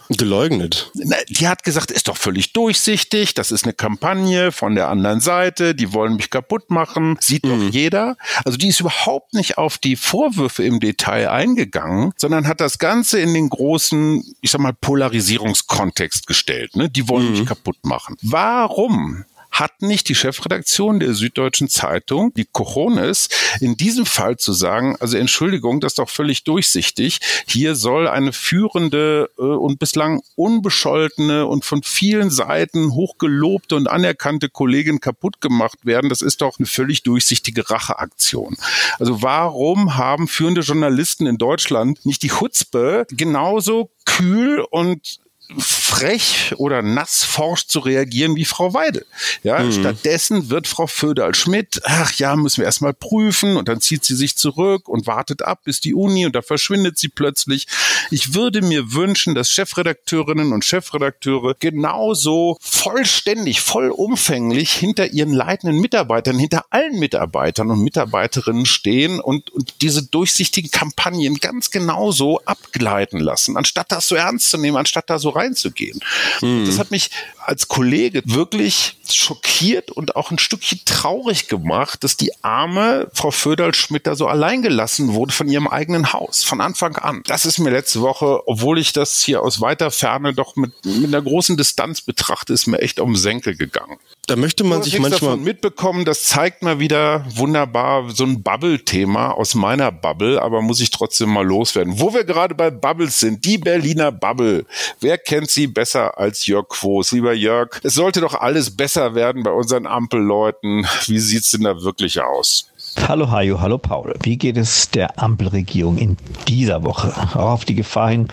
Geleugnet. 0.10 0.92
Die 1.30 1.48
hat 1.48 1.64
gesagt, 1.64 1.92
ist 1.92 2.08
doch 2.08 2.18
völlig 2.18 2.54
durchsichtig, 2.54 3.34
das 3.34 3.52
ist 3.52 3.64
eine 3.64 3.74
Kampagne 3.74 4.52
von 4.52 4.76
der 4.76 4.90
anderen 4.90 5.20
Seite, 5.20 5.74
die 5.76 5.94
wollen 5.94 6.16
mich 6.16 6.30
kaputt 6.30 6.70
machen, 6.70 7.18
sieht 7.20 7.46
mhm. 7.46 7.50
doch 7.50 7.74
jeder. 7.74 8.18
Also 8.44 8.58
die 8.58 8.68
ist 8.68 8.80
überhaupt 8.80 9.34
nicht 9.34 9.58
auf 9.58 9.78
die 9.78 9.96
Vorwürfe 9.96 10.64
im 10.64 10.80
Detail 10.80 11.30
eingegangen, 11.30 12.14
sondern 12.18 12.48
hat 12.48 12.62
das 12.62 12.78
Ganze 12.78 13.20
in 13.20 13.34
den 13.34 13.50
großen, 13.50 14.24
ich 14.42 14.52
sag 14.52 14.62
mal, 14.62 14.74
Polarisierungskontext 14.74 16.15
gestellt. 16.24 16.76
Ne? 16.76 16.90
Die 16.90 17.08
wollen 17.10 17.26
mhm. 17.26 17.32
mich 17.32 17.46
kaputt 17.46 17.78
machen. 17.84 18.18
Warum 18.22 19.26
hat 19.60 19.82
nicht 19.82 20.10
die 20.10 20.16
Chefredaktion 20.16 21.00
der 21.00 21.14
Süddeutschen 21.14 21.70
Zeitung 21.70 22.34
die 22.34 22.46
Cojones, 22.46 23.30
in 23.62 23.78
diesem 23.78 24.06
Fall 24.06 24.36
zu 24.36 24.52
sagen, 24.52 24.98
also 25.00 25.18
Entschuldigung, 25.18 25.80
das 25.80 25.94
ist 25.94 26.00
doch 26.00 26.10
völlig 26.10 26.44
durchsichtig. 26.44 27.20
Hier 27.48 27.76
soll 27.76 28.10
eine 28.10 28.34
führende 28.34 29.30
äh, 29.38 29.42
und 29.42 29.80
bislang 29.80 30.22
unbescholtene 30.36 31.46
und 31.46 31.64
von 31.64 31.84
vielen 31.84 32.30
Seiten 32.30 32.94
hochgelobte 32.94 33.78
und 33.78 33.88
anerkannte 33.88 34.50
Kollegin 34.50 35.00
kaputt 35.00 35.40
gemacht 35.40 35.86
werden. 35.86 36.10
Das 36.10 36.22
ist 36.22 36.42
doch 36.42 36.60
eine 36.60 36.66
völlig 36.66 37.04
durchsichtige 37.04 37.70
Racheaktion. 37.70 38.58
Also 39.00 39.22
warum 39.22 39.96
haben 39.96 40.28
führende 40.28 40.62
Journalisten 40.62 41.28
in 41.28 41.38
Deutschland 41.38 42.06
nicht 42.06 42.24
die 42.24 42.30
Chutzpe 42.30 43.08
genauso 43.10 43.90
kühl 44.04 44.60
und 44.70 45.20
frech 45.58 46.54
oder 46.58 46.82
nassforsch 46.82 47.68
zu 47.68 47.80
reagieren 47.80 48.36
wie 48.36 48.46
Frau 48.46 48.74
Weide. 48.74 49.06
Ja, 49.44 49.60
mhm. 49.60 49.72
stattdessen 49.72 50.50
wird 50.50 50.68
Frau 50.68 50.88
Föderl-Schmidt, 50.88 51.82
ach 51.84 52.14
ja, 52.16 52.36
müssen 52.36 52.58
wir 52.58 52.66
erstmal 52.66 52.94
prüfen 52.94 53.58
und 53.58 53.68
dann 53.68 53.82
zieht 53.82 54.04
sie 54.04 54.16
sich 54.16 54.36
zurück 54.36 54.90
und 54.90 55.08
wartet 55.08 55.44
ab 55.44 55.62
bis 55.64 55.80
die 55.80 55.94
Uni 55.94 56.26
und 56.26 56.36
da 56.36 56.42
verschwindet 56.42 56.98
sie 56.98 57.10
plötzlich. 57.10 57.68
Ich 58.12 58.34
würde 58.34 58.62
mir 58.62 58.94
wünschen, 58.94 59.36
dass 59.36 59.50
Chefredakteurinnen 59.52 60.54
und 60.54 60.66
Chefredakteure 60.66 61.56
genauso 61.60 62.58
vollständig, 62.62 63.62
vollumfänglich 63.62 64.72
hinter 64.72 65.14
ihren 65.14 65.34
leitenden 65.34 65.80
Mitarbeitern, 65.80 66.40
hinter 66.40 66.66
allen 66.70 67.00
Mitarbeitern 67.00 67.72
und 67.72 67.82
Mitarbeiterinnen 67.82 68.66
stehen 68.66 69.20
und, 69.20 69.52
und 69.52 69.82
diese 69.82 70.04
durchsichtigen 70.04 70.72
Kampagnen 70.72 71.36
ganz 71.36 71.72
genauso 71.72 72.40
abgleiten 72.46 73.20
lassen, 73.20 73.58
anstatt 73.58 73.92
das 73.92 74.08
so 74.08 74.16
ernst 74.16 74.50
zu 74.50 74.58
nehmen, 74.58 74.78
anstatt 74.78 75.10
da 75.10 75.20
so 75.20 75.35
reinzugehen. 75.36 76.00
Mhm. 76.42 76.66
Das 76.66 76.80
hat 76.80 76.92
mich 76.92 77.10
als 77.48 77.68
Kollege 77.68 78.22
wirklich 78.26 78.98
schockiert 79.10 79.92
und 79.92 80.16
auch 80.16 80.32
ein 80.32 80.40
Stückchen 80.40 80.82
traurig 80.86 81.48
gemacht, 81.48 82.04
dass 82.04 82.18
die 82.18 82.32
arme 82.44 83.10
Frau 83.14 83.32
Föderl-Schmidt 83.32 84.08
da 84.08 84.16
so 84.16 84.28
allein 84.28 84.62
gelassen 84.62 85.14
wurde 85.14 85.34
von 85.34 85.48
ihrem 85.48 85.68
eigenen 85.68 86.14
Haus, 86.14 86.44
von 86.44 86.62
Anfang 86.62 86.96
an. 86.96 87.22
Das 87.28 87.46
ist 87.46 87.60
mir 87.60 87.70
letzte 87.70 88.02
Woche, 88.02 88.48
obwohl 88.48 88.80
ich 88.80 88.94
das 88.94 89.22
hier 89.22 89.42
aus 89.42 89.62
weiter 89.62 89.92
Ferne 89.92 90.34
doch 90.34 90.56
mit, 90.56 90.74
mit 90.86 91.06
einer 91.06 91.22
großen 91.22 91.58
Distanz 91.58 92.02
betrachte, 92.02 92.54
ist 92.54 92.68
mir 92.68 92.80
echt 92.80 93.00
um 93.00 93.16
Senkel 93.16 93.56
gegangen. 93.56 93.98
Da 94.28 94.36
möchte 94.36 94.64
man 94.64 94.82
sich 94.82 94.98
manchmal 94.98 95.38
mitbekommen, 95.38 96.04
das 96.04 96.24
zeigt 96.24 96.64
mal 96.64 96.80
wieder 96.80 97.26
wunderbar 97.36 98.10
so 98.10 98.24
ein 98.24 98.42
Bubble-Thema 98.42 99.32
aus 99.32 99.54
meiner 99.54 99.92
Bubble, 99.92 100.42
aber 100.42 100.64
muss 100.64 100.82
ich 100.82 100.90
trotzdem 100.90 101.30
mal 101.30 101.46
loswerden. 101.46 102.00
Wo 102.00 102.14
wir 102.14 102.24
gerade 102.24 102.56
bei 102.56 102.72
Bubbles 102.72 103.20
sind, 103.20 103.46
die 103.46 103.60
Berliner 103.60 104.12
Bubble. 104.12 104.66
Wer 105.00 105.20
kennt 105.20 105.52
sie 105.52 105.68
besser 105.68 106.18
als 106.18 106.48
Jörg 106.48 106.70
Quos? 106.70 107.12
Lieber 107.12 107.35
Jörg, 107.36 107.80
es 107.84 107.94
sollte 107.94 108.22
doch 108.22 108.34
alles 108.34 108.76
besser 108.76 109.16
werden 109.16 109.44
bei 109.44 109.52
unseren 109.52 109.88
Ampelleuten. 109.88 110.88
Wie 111.06 111.20
sieht's 111.20 111.52
denn 111.52 111.62
da 111.64 111.82
wirklich 111.82 112.22
aus? 112.22 112.72
Hallo 112.98 113.30
Hajo, 113.30 113.62
hallo 113.62 113.78
Paul. 113.78 114.16
Wie 114.24 114.36
geht 114.36 114.58
es 114.58 114.90
der 114.90 115.22
Ampelregierung 115.22 115.98
in 116.00 116.18
dieser 116.48 116.84
Woche? 116.84 117.14
Auch 117.36 117.52
auf 117.52 117.66
die 117.66 117.76
Gefahr 117.76 118.10
hin, 118.10 118.30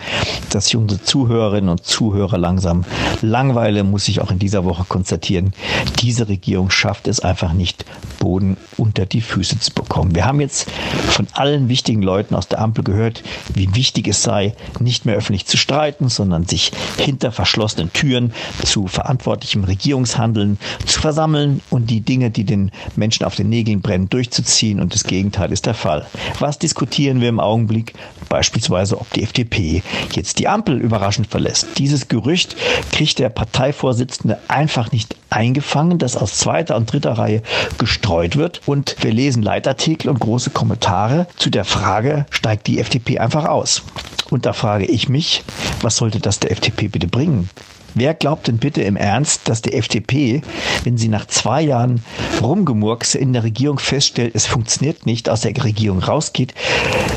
dass 0.49 0.65
sich 0.65 0.75
unsere 0.75 0.99
Zuhörerinnen 1.03 1.69
und 1.69 1.85
Zuhörer 1.85 2.39
langsam 2.39 2.83
langweile, 3.21 3.83
muss 3.83 4.07
ich 4.07 4.19
auch 4.19 4.31
in 4.31 4.39
dieser 4.39 4.65
Woche 4.65 4.83
konstatieren, 4.85 5.53
diese 5.99 6.27
Regierung 6.27 6.71
schafft 6.71 7.07
es 7.07 7.19
einfach 7.19 7.53
nicht, 7.53 7.85
Boden 8.19 8.57
unter 8.77 9.05
die 9.05 9.21
Füße 9.21 9.59
zu 9.59 9.73
bekommen. 9.73 10.15
Wir 10.15 10.25
haben 10.25 10.41
jetzt 10.41 10.71
von 11.09 11.27
allen 11.33 11.69
wichtigen 11.69 12.01
Leuten 12.01 12.33
aus 12.33 12.47
der 12.47 12.59
Ampel 12.59 12.83
gehört, 12.83 13.21
wie 13.53 13.75
wichtig 13.75 14.07
es 14.07 14.23
sei, 14.23 14.55
nicht 14.79 15.05
mehr 15.05 15.15
öffentlich 15.15 15.45
zu 15.45 15.57
streiten, 15.57 16.09
sondern 16.09 16.47
sich 16.47 16.71
hinter 16.97 17.31
verschlossenen 17.31 17.93
Türen 17.93 18.33
zu 18.63 18.87
verantwortlichem 18.87 19.65
Regierungshandeln 19.65 20.57
zu 20.85 20.99
versammeln 20.99 21.61
und 21.69 21.91
die 21.91 22.01
Dinge, 22.01 22.31
die 22.31 22.45
den 22.45 22.71
Menschen 22.95 23.25
auf 23.25 23.35
den 23.35 23.49
Nägeln 23.49 23.81
brennen, 23.81 24.09
durchzuziehen 24.09 24.52
ziehen 24.53 24.79
und 24.79 24.93
das 24.93 25.03
Gegenteil 25.03 25.51
ist 25.51 25.65
der 25.65 25.73
Fall. 25.73 26.05
Was 26.39 26.59
diskutieren 26.59 27.21
wir 27.21 27.29
im 27.29 27.39
Augenblick? 27.39 27.93
Beispielsweise, 28.29 28.99
ob 28.99 29.11
die 29.11 29.23
FDP 29.23 29.83
jetzt 30.13 30.39
die 30.39 30.47
Ampel 30.47 30.79
überraschend 30.79 31.27
verlässt. 31.27 31.67
Dieses 31.77 32.07
Gerücht 32.07 32.55
kriegt 32.91 33.19
der 33.19 33.29
Parteivorsitzende 33.29 34.39
einfach 34.47 34.91
nicht 34.91 35.15
eingefangen, 35.29 35.97
das 35.97 36.15
aus 36.15 36.37
zweiter 36.37 36.75
und 36.75 36.91
dritter 36.91 37.13
Reihe 37.13 37.41
gestreut 37.77 38.35
wird. 38.35 38.61
Und 38.65 38.95
wir 39.01 39.11
lesen 39.11 39.43
Leitartikel 39.43 40.09
und 40.09 40.19
große 40.19 40.51
Kommentare 40.51 41.27
zu 41.37 41.49
der 41.49 41.65
Frage, 41.65 42.25
steigt 42.29 42.67
die 42.67 42.79
FDP 42.79 43.19
einfach 43.19 43.45
aus? 43.45 43.83
Und 44.29 44.45
da 44.45 44.53
frage 44.53 44.85
ich 44.85 45.09
mich, 45.09 45.43
was 45.81 45.97
sollte 45.97 46.19
das 46.19 46.39
der 46.39 46.51
FDP 46.51 46.87
bitte 46.87 47.07
bringen? 47.07 47.49
Wer 47.95 48.13
glaubt 48.13 48.47
denn 48.47 48.57
bitte 48.57 48.81
im 48.81 48.95
Ernst, 48.95 49.47
dass 49.49 49.61
die 49.61 49.73
FDP, 49.73 50.41
wenn 50.83 50.97
sie 50.97 51.09
nach 51.09 51.27
zwei 51.27 51.61
Jahren 51.61 52.03
Rumgemurkse 52.41 53.17
in 53.17 53.33
der 53.33 53.43
Regierung 53.43 53.77
feststellt, 53.77 54.33
es 54.35 54.47
funktioniert 54.47 55.05
nicht, 55.05 55.29
aus 55.29 55.41
der 55.41 55.53
Regierung 55.63 55.99
rausgeht, 55.99 56.53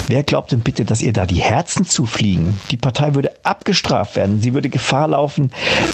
wer 0.09 0.23
glaubt 0.23 0.53
denn 0.53 0.61
bitte, 0.61 0.85
dass 0.85 1.01
ihr 1.01 1.12
da 1.12 1.25
die 1.25 1.41
Herzen 1.41 1.87
zufliegen? 1.87 2.61
Die 2.71 2.77
Partei 2.77 3.15
würde 3.15 3.33
abgestraft 3.43 4.17
werden. 4.17 4.43
Sie 4.43 4.53
würde 4.53 4.69
Gefahr 4.69 5.09
laufen, 5.09 5.51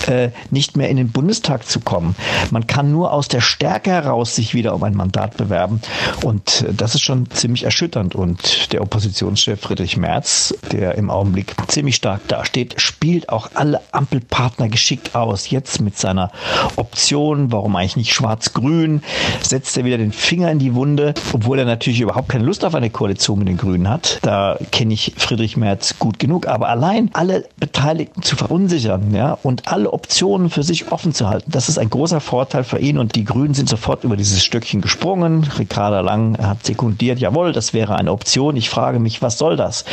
äh, 0.07 0.31
nicht 0.51 0.77
mehr 0.77 0.89
in 0.89 0.97
den 0.97 1.11
Bundestag 1.11 1.67
zu 1.67 1.81
kommen. 1.81 2.17
Man 2.51 2.67
kann 2.67 2.91
nur 2.91 3.13
aus 3.13 3.29
der 3.29 3.41
Stärke 3.41 3.91
heraus 3.91 4.35
sich 4.35 4.55
wieder 4.55 4.75
um 4.75 4.83
ein 4.83 4.95
Mandat 4.95 5.37
bewerben. 5.37 5.81
Und 6.25 6.63
äh, 6.63 6.75
das 6.75 6.95
ist 6.95 7.03
schon 7.03 7.31
ziemlich 7.31 7.65
erschütternd. 7.65 8.15
Und 8.15 8.73
der 8.73 8.83
Oppositionschef 8.83 9.61
Friedrich 9.61 9.97
Merz, 9.97 10.55
der 10.73 10.97
im 10.97 11.11
Augenblick 11.11 11.55
ziemlich 11.69 11.97
stark 11.97 12.27
dasteht, 12.29 12.75
spielt 12.81 13.29
auch 13.29 13.51
alle 13.55 13.81
Ampelpartner 13.93 14.69
geschickt 14.73 15.15
aus. 15.15 15.51
Jetzt 15.51 15.81
mit 15.81 15.97
seiner 15.97 16.31
Option, 16.77 17.53
warum 17.53 17.77
eigentlich 17.77 17.97
nicht 17.97 18.13
schwarz-grün, 18.13 19.03
setzt 19.41 19.77
er 19.77 19.85
wieder 19.85 19.99
den 19.99 20.13
Finger 20.13 20.51
in 20.51 20.59
die 20.59 20.75
Wunde, 20.75 21.15
obwohl 21.33 21.59
er 21.59 21.65
natürlich 21.65 22.01
überhaupt 22.01 22.29
keine 22.29 22.45
Lust 22.45 22.65
auf 22.65 22.75
eine 22.75 22.91
Koalition 22.91 23.39
mit 23.39 23.49
den 23.49 23.57
Grünen 23.57 23.89
hat. 23.89 24.19
Da 24.23 24.59
kenne 24.73 24.95
ich 24.95 25.15
Friedrich 25.17 25.57
Merz 25.57 25.99
gut 25.99 26.19
genug. 26.19 26.47
Aber 26.49 26.69
allein 26.69 27.11
alle 27.13 27.45
Beteiligten 27.59 28.23
zu 28.23 28.37
verunsichern 28.37 29.15
ja, 29.15 29.39
und 29.43 29.69
alle 29.69 29.93
Optionen 29.93 30.51
für 30.51 30.63
sich 30.63 30.91
offen 30.91 31.13
zu 31.13 31.29
halten, 31.29 31.51
das 31.51 31.69
ist 31.69 31.79
ein 31.79 31.91
großer 31.91 32.21
Vorteil 32.21 32.65
für 32.65 32.79
ihn. 32.79 32.99
Und 32.99 33.15
die 33.15 33.25
Grünen 33.25 33.55
sind 33.55 33.69
sofort 33.69 34.05
über 34.05 34.17
dieses 34.17 34.43
Stückchen 34.43 34.81
gesprungen. 34.81 35.47
Ricarda 35.59 36.01
Lang 36.01 36.39
hat 36.39 36.65
sekundiert, 36.65 37.19
jawohl, 37.19 37.53
das 37.53 37.75
wäre 37.75 37.97
eine 37.97 38.13
Option. 38.13 38.57
Ich 38.57 38.71
frage 38.71 38.99
mich, 38.99 39.23
was 39.23 39.39
soll 39.39 39.57
das? 39.57 39.85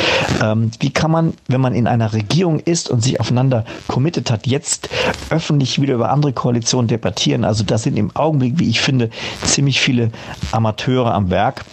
Ähm, 0.42 0.70
wie 0.80 0.90
kann 0.90 1.10
man, 1.10 1.34
wenn 1.48 1.60
man 1.60 1.74
in 1.74 1.86
einer 1.86 2.12
Regierung 2.12 2.60
ist 2.60 2.90
und 2.90 3.02
sich 3.02 3.20
aufeinander 3.20 3.64
committed 3.88 4.30
hat, 4.30 4.46
jetzt 4.46 4.69
jetzt 4.70 4.88
öffentlich 5.30 5.80
wieder 5.80 5.94
über 5.94 6.10
andere 6.10 6.32
Koalitionen 6.32 6.88
debattieren. 6.88 7.44
Also 7.44 7.64
da 7.64 7.78
sind 7.78 7.96
im 7.96 8.14
Augenblick, 8.14 8.58
wie 8.58 8.68
ich 8.68 8.80
finde, 8.80 9.10
ziemlich 9.44 9.80
viele 9.80 10.10
Amateure 10.52 11.12
am 11.12 11.30
Werk. 11.30 11.64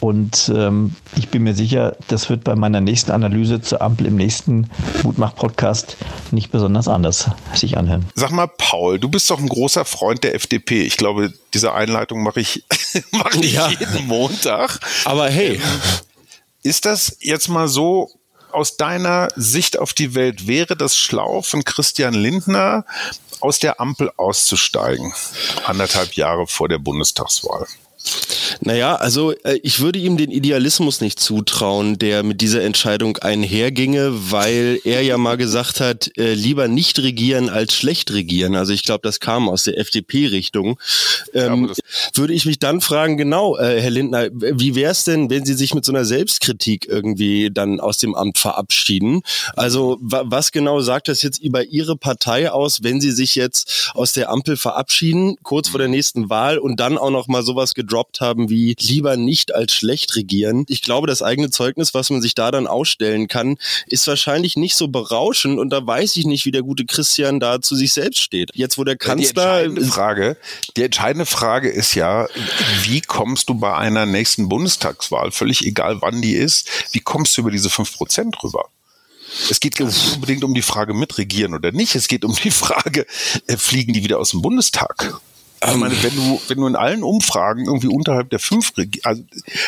Und 0.00 0.52
ähm, 0.54 0.94
ich 1.16 1.28
bin 1.28 1.42
mir 1.42 1.54
sicher, 1.54 1.96
das 2.08 2.30
wird 2.30 2.44
bei 2.44 2.54
meiner 2.54 2.80
nächsten 2.80 3.10
Analyse 3.10 3.60
zur 3.60 3.82
Ampel 3.82 4.06
im 4.06 4.16
nächsten 4.16 4.70
Mutmach-Podcast 5.02 5.96
nicht 6.30 6.50
besonders 6.50 6.88
anders 6.88 7.30
sich 7.54 7.76
anhören. 7.76 8.06
Sag 8.14 8.30
mal, 8.30 8.46
Paul, 8.46 8.98
du 8.98 9.08
bist 9.08 9.30
doch 9.30 9.38
ein 9.38 9.48
großer 9.48 9.84
Freund 9.84 10.24
der 10.24 10.34
FDP. 10.34 10.82
Ich 10.82 10.96
glaube, 10.96 11.32
diese 11.52 11.72
Einleitung 11.72 12.22
mache 12.22 12.40
ich, 12.40 12.64
mache 13.10 13.38
ich 13.40 13.54
ja. 13.54 13.68
jeden 13.68 14.06
Montag. 14.06 14.78
Aber 15.04 15.28
hey. 15.28 15.60
ist 16.62 16.84
das 16.84 17.16
jetzt 17.20 17.48
mal 17.48 17.68
so 17.68 18.10
aus 18.54 18.76
deiner 18.76 19.28
Sicht 19.36 19.78
auf 19.78 19.92
die 19.92 20.14
Welt 20.14 20.46
wäre 20.46 20.76
das 20.76 20.96
schlau 20.96 21.42
von 21.42 21.64
Christian 21.64 22.14
Lindner 22.14 22.84
aus 23.40 23.58
der 23.58 23.80
Ampel 23.80 24.10
auszusteigen, 24.16 25.12
anderthalb 25.66 26.14
Jahre 26.14 26.46
vor 26.46 26.68
der 26.68 26.78
Bundestagswahl? 26.78 27.66
Naja, 28.60 28.96
also 28.96 29.32
äh, 29.44 29.58
ich 29.62 29.80
würde 29.80 29.98
ihm 29.98 30.16
den 30.16 30.30
Idealismus 30.30 31.00
nicht 31.00 31.20
zutrauen, 31.20 31.98
der 31.98 32.22
mit 32.22 32.40
dieser 32.40 32.62
Entscheidung 32.62 33.16
einherginge, 33.18 34.30
weil 34.30 34.80
er 34.84 35.02
ja 35.02 35.18
mal 35.18 35.36
gesagt 35.36 35.80
hat, 35.80 36.10
äh, 36.16 36.34
lieber 36.34 36.68
nicht 36.68 36.98
regieren 36.98 37.48
als 37.48 37.74
schlecht 37.74 38.12
regieren. 38.12 38.54
Also 38.54 38.72
ich 38.72 38.84
glaube, 38.84 39.00
das 39.02 39.20
kam 39.20 39.48
aus 39.48 39.64
der 39.64 39.78
FDP-Richtung. 39.78 40.78
Ähm, 41.32 41.68
ja, 41.68 41.74
würde 42.14 42.32
ich 42.34 42.46
mich 42.46 42.58
dann 42.58 42.80
fragen, 42.80 43.16
genau, 43.16 43.56
äh, 43.56 43.80
Herr 43.80 43.90
Lindner, 43.90 44.28
wie 44.32 44.74
wäre 44.74 44.92
es 44.92 45.04
denn, 45.04 45.30
wenn 45.30 45.44
Sie 45.44 45.54
sich 45.54 45.74
mit 45.74 45.84
so 45.84 45.92
einer 45.92 46.04
Selbstkritik 46.04 46.86
irgendwie 46.88 47.50
dann 47.52 47.80
aus 47.80 47.98
dem 47.98 48.14
Amt 48.14 48.38
verabschieden? 48.38 49.22
Also 49.54 49.98
was 50.00 50.52
genau 50.52 50.80
sagt 50.80 51.08
das 51.08 51.22
jetzt 51.22 51.38
über 51.38 51.64
Ihre 51.64 51.96
Partei 51.96 52.50
aus, 52.50 52.82
wenn 52.82 53.00
Sie 53.00 53.12
sich 53.12 53.34
jetzt 53.34 53.90
aus 53.94 54.12
der 54.12 54.30
Ampel 54.30 54.56
verabschieden, 54.56 55.36
kurz 55.42 55.68
vor 55.68 55.78
der 55.78 55.88
nächsten 55.88 56.30
Wahl 56.30 56.58
und 56.58 56.78
dann 56.80 56.98
auch 56.98 57.10
noch 57.10 57.28
mal 57.28 57.42
sowas 57.42 57.74
gedroppt 57.74 57.93
haben 58.20 58.50
wie 58.50 58.76
lieber 58.80 59.16
nicht 59.16 59.54
als 59.54 59.72
schlecht 59.72 60.16
regieren. 60.16 60.64
Ich 60.68 60.82
glaube, 60.82 61.06
das 61.06 61.22
eigene 61.22 61.50
Zeugnis, 61.50 61.94
was 61.94 62.10
man 62.10 62.20
sich 62.20 62.34
da 62.34 62.50
dann 62.50 62.66
ausstellen 62.66 63.28
kann, 63.28 63.56
ist 63.86 64.06
wahrscheinlich 64.06 64.56
nicht 64.56 64.76
so 64.76 64.88
berauschend 64.88 65.58
und 65.58 65.70
da 65.70 65.86
weiß 65.86 66.16
ich 66.16 66.26
nicht, 66.26 66.44
wie 66.44 66.50
der 66.50 66.62
gute 66.62 66.84
Christian 66.84 67.40
da 67.40 67.60
zu 67.60 67.76
sich 67.76 67.92
selbst 67.92 68.20
steht. 68.20 68.50
Jetzt, 68.54 68.78
wo 68.78 68.84
der 68.84 68.96
Kanzler. 68.96 69.62
Die 69.62 69.64
entscheidende 69.64 69.84
Frage, 69.86 70.36
die 70.76 70.82
entscheidende 70.82 71.26
Frage 71.26 71.70
ist 71.70 71.94
ja, 71.94 72.28
wie 72.82 73.00
kommst 73.00 73.48
du 73.48 73.54
bei 73.54 73.74
einer 73.76 74.06
nächsten 74.06 74.48
Bundestagswahl, 74.48 75.30
völlig 75.30 75.64
egal 75.64 76.00
wann 76.00 76.22
die 76.22 76.34
ist, 76.34 76.68
wie 76.92 77.00
kommst 77.00 77.36
du 77.36 77.42
über 77.42 77.50
diese 77.50 77.70
fünf 77.70 77.96
Prozent 77.96 78.36
rüber? 78.42 78.68
Es 79.50 79.60
geht 79.60 79.80
nicht 79.80 80.14
unbedingt 80.14 80.44
um 80.44 80.54
die 80.54 80.62
Frage 80.62 80.94
mitregieren 80.94 81.54
oder 81.54 81.72
nicht. 81.72 81.94
Es 81.94 82.08
geht 82.08 82.24
um 82.24 82.34
die 82.34 82.50
Frage, 82.50 83.06
äh, 83.46 83.56
fliegen 83.56 83.92
die 83.92 84.04
wieder 84.04 84.18
aus 84.18 84.30
dem 84.30 84.42
Bundestag? 84.42 85.20
Ich 85.66 85.76
meine, 85.76 86.02
wenn 86.02 86.14
du, 86.14 86.40
wenn 86.48 86.58
du 86.58 86.66
in 86.66 86.76
allen 86.76 87.02
Umfragen 87.02 87.66
irgendwie 87.66 87.88
unterhalb 87.88 88.30
der 88.30 88.38
fünf, 88.38 88.72
also 89.02 89.22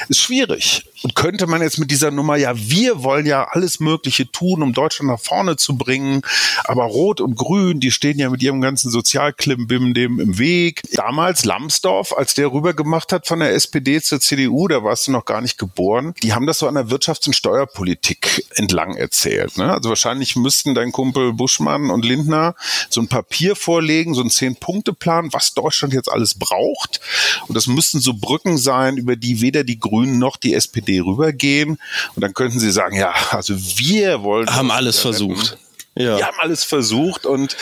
ist 0.08 0.20
schwierig. 0.20 0.84
Und 1.06 1.14
könnte 1.14 1.46
man 1.46 1.62
jetzt 1.62 1.78
mit 1.78 1.92
dieser 1.92 2.10
Nummer, 2.10 2.34
ja, 2.34 2.52
wir 2.56 3.04
wollen 3.04 3.26
ja 3.26 3.46
alles 3.52 3.78
Mögliche 3.78 4.28
tun, 4.28 4.60
um 4.60 4.72
Deutschland 4.72 5.08
nach 5.08 5.20
vorne 5.20 5.54
zu 5.54 5.76
bringen, 5.78 6.22
aber 6.64 6.82
Rot 6.82 7.20
und 7.20 7.36
Grün, 7.36 7.78
die 7.78 7.92
stehen 7.92 8.18
ja 8.18 8.28
mit 8.28 8.42
ihrem 8.42 8.60
ganzen 8.60 8.90
Sozialklimbim 8.90 9.94
dem 9.94 10.18
im 10.18 10.38
Weg. 10.40 10.82
Damals 10.94 11.44
Lambsdorff, 11.44 12.12
als 12.12 12.34
der 12.34 12.50
rübergemacht 12.50 13.12
hat 13.12 13.28
von 13.28 13.38
der 13.38 13.52
SPD 13.52 14.02
zur 14.02 14.18
CDU, 14.18 14.66
da 14.66 14.82
warst 14.82 15.06
du 15.06 15.12
noch 15.12 15.24
gar 15.24 15.40
nicht 15.40 15.58
geboren, 15.58 16.12
die 16.24 16.32
haben 16.32 16.48
das 16.48 16.58
so 16.58 16.66
an 16.66 16.74
der 16.74 16.88
Wirtschafts- 16.88 17.28
und 17.28 17.34
Steuerpolitik 17.34 18.44
entlang 18.56 18.96
erzählt. 18.96 19.58
Ne? 19.58 19.72
Also 19.72 19.90
wahrscheinlich 19.90 20.34
müssten 20.34 20.74
dein 20.74 20.90
Kumpel 20.90 21.34
Buschmann 21.34 21.88
und 21.90 22.04
Lindner 22.04 22.56
so 22.90 23.00
ein 23.00 23.06
Papier 23.06 23.54
vorlegen, 23.54 24.12
so 24.14 24.22
ein 24.22 24.30
Zehn-Punkte-Plan, 24.30 25.32
was 25.32 25.54
Deutschland 25.54 25.94
jetzt 25.94 26.10
alles 26.10 26.34
braucht. 26.34 27.00
Und 27.46 27.54
das 27.54 27.68
müssten 27.68 28.00
so 28.00 28.14
Brücken 28.14 28.58
sein, 28.58 28.96
über 28.96 29.14
die 29.14 29.40
weder 29.40 29.62
die 29.62 29.78
Grünen 29.78 30.18
noch 30.18 30.36
die 30.36 30.52
SPD 30.52 30.95
rübergehen 30.98 31.78
und 32.14 32.22
dann 32.22 32.34
könnten 32.34 32.58
sie 32.58 32.70
sagen, 32.70 32.96
ja, 32.96 33.12
also 33.30 33.54
wir 33.56 34.22
wollen. 34.22 34.48
Haben 34.54 34.70
alles 34.70 34.98
versucht. 34.98 35.58
Ja. 35.98 36.18
Wir 36.18 36.26
haben 36.26 36.38
alles 36.40 36.62
versucht 36.62 37.24
und 37.24 37.56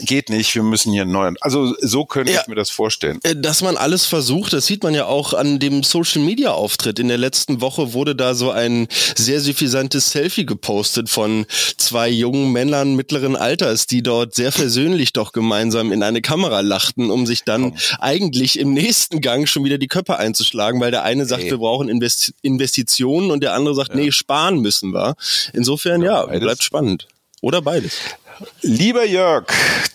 geht 0.00 0.30
nicht. 0.30 0.54
Wir 0.54 0.62
müssen 0.62 0.92
hier 0.92 1.04
neu. 1.04 1.32
Also 1.40 1.74
so 1.80 2.06
könnte 2.06 2.32
ja. 2.32 2.40
ich 2.40 2.46
mir 2.46 2.54
das 2.54 2.70
vorstellen. 2.70 3.20
Äh, 3.22 3.36
dass 3.36 3.62
man 3.62 3.76
alles 3.76 4.06
versucht, 4.06 4.54
das 4.54 4.66
sieht 4.66 4.82
man 4.82 4.94
ja 4.94 5.04
auch 5.06 5.34
an 5.34 5.58
dem 5.58 5.82
Social 5.82 6.22
Media 6.22 6.52
Auftritt. 6.52 6.98
In 6.98 7.08
der 7.08 7.18
letzten 7.18 7.60
Woche 7.60 7.92
wurde 7.92 8.16
da 8.16 8.34
so 8.34 8.50
ein 8.50 8.88
sehr 9.16 9.40
suffisantes 9.40 10.10
Selfie 10.10 10.46
gepostet 10.46 11.10
von 11.10 11.46
zwei 11.76 12.08
jungen 12.08 12.52
Männern 12.52 12.94
mittleren 12.94 13.36
Alters, 13.36 13.86
die 13.86 14.02
dort 14.02 14.34
sehr 14.34 14.52
versöhnlich 14.52 15.12
doch 15.12 15.32
gemeinsam 15.32 15.92
in 15.92 16.02
eine 16.02 16.22
Kamera 16.22 16.60
lachten, 16.60 17.10
um 17.10 17.26
sich 17.26 17.44
dann 17.44 17.70
Komm. 17.70 17.78
eigentlich 17.98 18.58
im 18.58 18.72
nächsten 18.72 19.20
Gang 19.20 19.46
schon 19.46 19.64
wieder 19.64 19.76
die 19.78 19.88
Köpfe 19.88 20.16
einzuschlagen, 20.16 20.80
weil 20.80 20.90
der 20.90 21.02
eine 21.02 21.26
sagt, 21.26 21.42
hey. 21.42 21.50
wir 21.50 21.58
brauchen 21.58 21.88
Invest 21.88 22.32
Investitionen 22.40 23.30
und 23.30 23.42
der 23.42 23.52
andere 23.52 23.74
sagt, 23.74 23.90
ja. 23.90 23.96
nee, 23.96 24.10
sparen 24.10 24.60
müssen 24.60 24.92
wir. 24.94 25.16
Insofern 25.52 26.02
ja, 26.02 26.32
ja 26.32 26.38
bleibt 26.38 26.62
spannend. 26.62 27.06
Oder 27.44 27.60
beides. 27.60 28.00
Lieber 28.62 29.04
Jörg, 29.04 29.46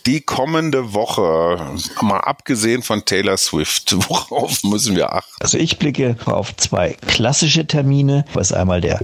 die 0.06 0.21
kommende 0.21 0.93
Woche, 0.93 1.60
mal 2.02 2.19
abgesehen 2.19 2.82
von 2.82 3.04
Taylor 3.06 3.38
Swift, 3.38 3.95
worauf 4.10 4.63
müssen 4.63 4.95
wir 4.95 5.13
achten? 5.13 5.32
Also 5.39 5.58
ich 5.58 5.78
blicke 5.78 6.15
auf 6.25 6.56
zwei 6.56 6.95
klassische 7.08 7.67
Termine. 7.67 8.25
Das 8.34 8.52
ist 8.52 8.58
einmal 8.58 8.82
der 8.82 8.99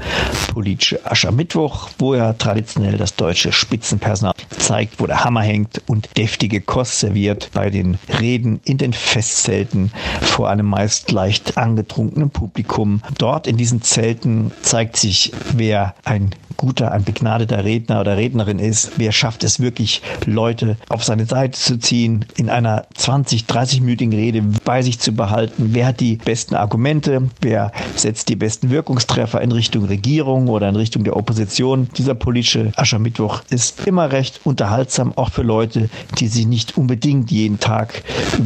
politische 0.53 1.05
Aschermittwoch, 1.05 1.89
wo 1.97 2.15
ja 2.15 2.33
traditionell 2.33 2.97
das 2.97 3.15
deutsche 3.15 3.51
Spitzenpersonal 3.51 4.33
zeigt, 4.57 4.99
wo 4.99 5.07
der 5.07 5.23
Hammer 5.23 5.41
hängt 5.41 5.81
und 5.87 6.09
deftige 6.17 6.61
Kost 6.61 6.99
serviert 6.99 7.49
bei 7.53 7.69
den 7.69 7.97
Reden 8.19 8.61
in 8.63 8.77
den 8.77 8.93
Festzelten 8.93 9.91
vor 10.21 10.49
einem 10.49 10.65
meist 10.65 11.11
leicht 11.11 11.57
angetrunkenen 11.57 12.29
Publikum. 12.29 13.01
Dort 13.17 13.47
in 13.47 13.57
diesen 13.57 13.81
Zelten 13.81 14.51
zeigt 14.61 14.97
sich, 14.97 15.31
wer 15.53 15.95
ein 16.03 16.31
guter, 16.57 16.91
ein 16.91 17.03
begnadeter 17.03 17.63
Redner 17.63 18.01
oder 18.01 18.17
Rednerin 18.17 18.59
ist, 18.59 18.93
wer 18.97 19.11
schafft 19.11 19.24
es 19.43 19.59
wirklich, 19.59 20.01
Leute 20.25 20.77
auf 20.89 21.03
seine 21.03 21.25
Seite 21.25 21.59
zu 21.59 21.77
ziehen, 21.79 22.25
in 22.37 22.49
einer 22.49 22.85
20, 22.95 23.43
30-minütigen 23.43 24.13
Rede 24.13 24.43
bei 24.63 24.81
sich 24.81 24.99
zu 24.99 25.11
behalten, 25.13 25.69
wer 25.73 25.87
hat 25.87 25.99
die 25.99 26.17
besten 26.17 26.55
Argumente, 26.55 27.29
wer 27.41 27.71
setzt 27.95 28.29
die 28.29 28.35
besten 28.35 28.69
Wirkungstreffer 28.69 29.41
in 29.41 29.51
Richtung 29.51 29.85
Regierung 29.85 30.47
oder 30.47 30.69
in 30.69 30.75
Richtung 30.75 31.03
der 31.03 31.15
Opposition. 31.15 31.89
Dieser 31.97 32.15
politische 32.15 32.71
Aschermittwoch 32.75 33.41
ist 33.49 33.85
immer 33.85 34.11
recht 34.11 34.41
unterhaltsam, 34.43 35.13
auch 35.15 35.31
für 35.31 35.43
Leute, 35.43 35.89
die 36.19 36.27
sich 36.27 36.45
nicht 36.45 36.77
unbedingt 36.77 37.31
jeden 37.31 37.59
Tag 37.59 38.03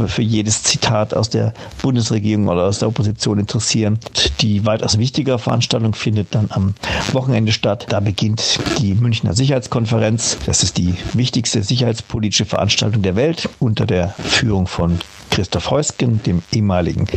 für 0.07 0.21
jedes 0.21 0.63
Zitat 0.63 1.13
aus 1.13 1.29
der 1.29 1.53
Bundesregierung 1.81 2.47
oder 2.47 2.63
aus 2.63 2.79
der 2.79 2.87
Opposition 2.87 3.39
interessieren. 3.39 3.99
Die 4.41 4.65
weitaus 4.65 4.97
wichtigere 4.97 5.39
Veranstaltung 5.39 5.93
findet 5.93 6.33
dann 6.35 6.47
am 6.51 6.75
Wochenende 7.13 7.51
statt. 7.51 7.87
Da 7.89 7.99
beginnt 7.99 8.59
die 8.79 8.93
Münchner 8.93 9.33
Sicherheitskonferenz. 9.33 10.37
Das 10.45 10.63
ist 10.63 10.68
die 10.73 10.95
wichtigste 11.13 11.63
sicherheitspolitische 11.63 12.45
Veranstaltung 12.45 13.01
der 13.01 13.15
Welt 13.15 13.49
unter 13.59 13.85
der 13.85 14.09
Führung 14.09 14.67
von 14.67 14.99
Christoph 15.29 15.71
Heusgen, 15.71 16.21
dem 16.23 16.41
ehemaligen 16.51 17.07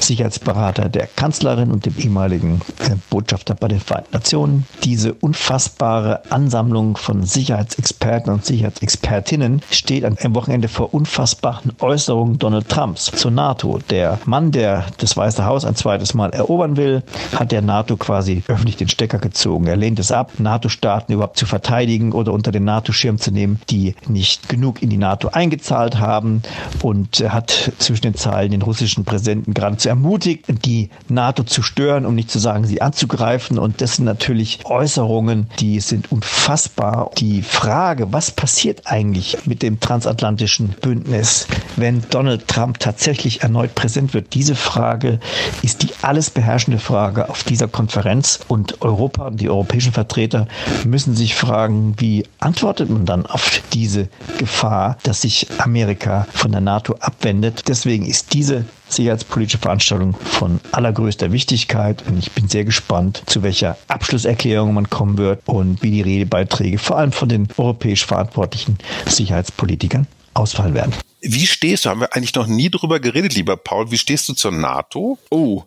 Sicherheitsberater 0.00 0.88
der 0.88 1.06
Kanzlerin 1.06 1.70
und 1.70 1.86
dem 1.86 1.96
ehemaligen 1.98 2.60
äh, 2.80 2.96
Botschafter 3.10 3.54
bei 3.54 3.68
den 3.68 3.80
Vereinten 3.80 4.12
Nationen. 4.12 4.66
Diese 4.82 5.14
unfassbare 5.14 6.22
Ansammlung 6.30 6.96
von 6.96 7.22
Sicherheitsexperten 7.22 8.32
und 8.32 8.44
Sicherheitsexpertinnen 8.44 9.62
steht 9.70 10.04
am 10.04 10.34
Wochenende 10.34 10.68
vor 10.68 10.94
unfassbaren 10.94 11.72
Äußerungen 11.80 12.38
Donald 12.38 12.68
Trumps 12.68 13.10
zur 13.14 13.30
NATO. 13.30 13.78
Der 13.90 14.18
Mann, 14.24 14.52
der 14.52 14.86
das 14.98 15.16
Weiße 15.16 15.44
Haus 15.44 15.64
ein 15.64 15.76
zweites 15.76 16.14
Mal 16.14 16.30
erobern 16.30 16.76
will, 16.76 17.02
hat 17.34 17.52
der 17.52 17.62
NATO 17.62 17.96
quasi 17.96 18.42
öffentlich 18.48 18.76
den 18.76 18.88
Stecker 18.88 19.18
gezogen. 19.18 19.66
Er 19.66 19.76
lehnt 19.76 19.98
es 19.98 20.12
ab, 20.12 20.32
NATO-Staaten 20.38 21.12
überhaupt 21.12 21.38
zu 21.38 21.46
verteidigen 21.46 22.12
oder 22.12 22.32
unter 22.32 22.52
den 22.52 22.64
NATO-Schirm 22.64 23.18
zu 23.18 23.30
nehmen, 23.30 23.60
die 23.70 23.94
nicht 24.08 24.48
genug 24.48 24.82
in 24.82 24.90
die 24.90 24.96
NATO 24.96 25.28
eingezahlt 25.28 25.98
haben 25.98 26.42
und 26.82 27.24
hat 27.28 27.53
zwischen 27.78 28.02
den 28.02 28.14
Zeilen 28.14 28.50
den 28.50 28.62
russischen 28.62 29.04
Präsidenten 29.04 29.54
geradezu 29.54 29.88
ermutigt, 29.88 30.44
die 30.64 30.90
NATO 31.08 31.44
zu 31.44 31.62
stören, 31.62 32.06
um 32.06 32.14
nicht 32.14 32.30
zu 32.30 32.38
sagen, 32.38 32.64
sie 32.64 32.82
anzugreifen. 32.82 33.58
Und 33.58 33.80
das 33.80 33.96
sind 33.96 34.04
natürlich 34.04 34.60
Äußerungen, 34.64 35.48
die 35.60 35.80
sind 35.80 36.10
unfassbar. 36.12 37.10
Die 37.18 37.42
Frage, 37.42 38.12
was 38.12 38.30
passiert 38.30 38.82
eigentlich 38.86 39.38
mit 39.46 39.62
dem 39.62 39.80
transatlantischen 39.80 40.74
Bündnis, 40.80 41.46
wenn 41.76 42.02
Donald 42.10 42.48
Trump 42.48 42.78
tatsächlich 42.78 43.42
erneut 43.42 43.74
präsent 43.74 44.14
wird? 44.14 44.34
Diese 44.34 44.54
Frage 44.54 45.20
ist 45.62 45.82
die 45.82 45.90
alles 46.02 46.30
beherrschende 46.30 46.78
Frage 46.78 47.28
auf 47.28 47.44
dieser 47.44 47.68
Konferenz. 47.68 48.40
Und 48.48 48.82
Europa 48.82 49.26
und 49.26 49.40
die 49.40 49.48
europäischen 49.48 49.92
Vertreter 49.92 50.48
müssen 50.84 51.14
sich 51.14 51.34
fragen, 51.34 51.94
wie 51.98 52.24
antwortet 52.40 52.90
man 52.90 53.06
dann 53.06 53.26
auf 53.26 53.62
diese 53.72 54.08
Gefahr, 54.38 54.98
dass 55.02 55.22
sich 55.22 55.46
Amerika 55.58 56.26
von 56.32 56.52
der 56.52 56.60
NATO 56.60 56.94
abwendet? 57.00 57.43
Stattfindet. 57.44 57.68
Deswegen 57.68 58.06
ist 58.06 58.32
diese 58.32 58.64
sicherheitspolitische 58.88 59.58
Veranstaltung 59.58 60.14
von 60.14 60.60
allergrößter 60.72 61.32
Wichtigkeit 61.32 62.04
und 62.06 62.18
ich 62.18 62.32
bin 62.32 62.48
sehr 62.48 62.64
gespannt, 62.64 63.22
zu 63.26 63.42
welcher 63.42 63.76
Abschlusserklärung 63.88 64.74
man 64.74 64.88
kommen 64.90 65.18
wird 65.18 65.40
und 65.46 65.82
wie 65.82 65.90
die 65.90 66.02
Redebeiträge 66.02 66.78
vor 66.78 66.98
allem 66.98 67.12
von 67.12 67.28
den 67.28 67.48
europäisch 67.56 68.04
verantwortlichen 68.04 68.78
Sicherheitspolitikern 69.06 70.06
ausfallen 70.34 70.74
werden. 70.74 70.94
Wie 71.24 71.46
stehst 71.46 71.84
du? 71.84 71.90
Haben 71.90 72.00
wir 72.00 72.14
eigentlich 72.14 72.34
noch 72.34 72.46
nie 72.46 72.70
drüber 72.70 73.00
geredet, 73.00 73.34
lieber 73.34 73.56
Paul. 73.56 73.90
Wie 73.90 73.98
stehst 73.98 74.28
du 74.28 74.34
zur 74.34 74.52
NATO? 74.52 75.18
Oh, 75.30 75.62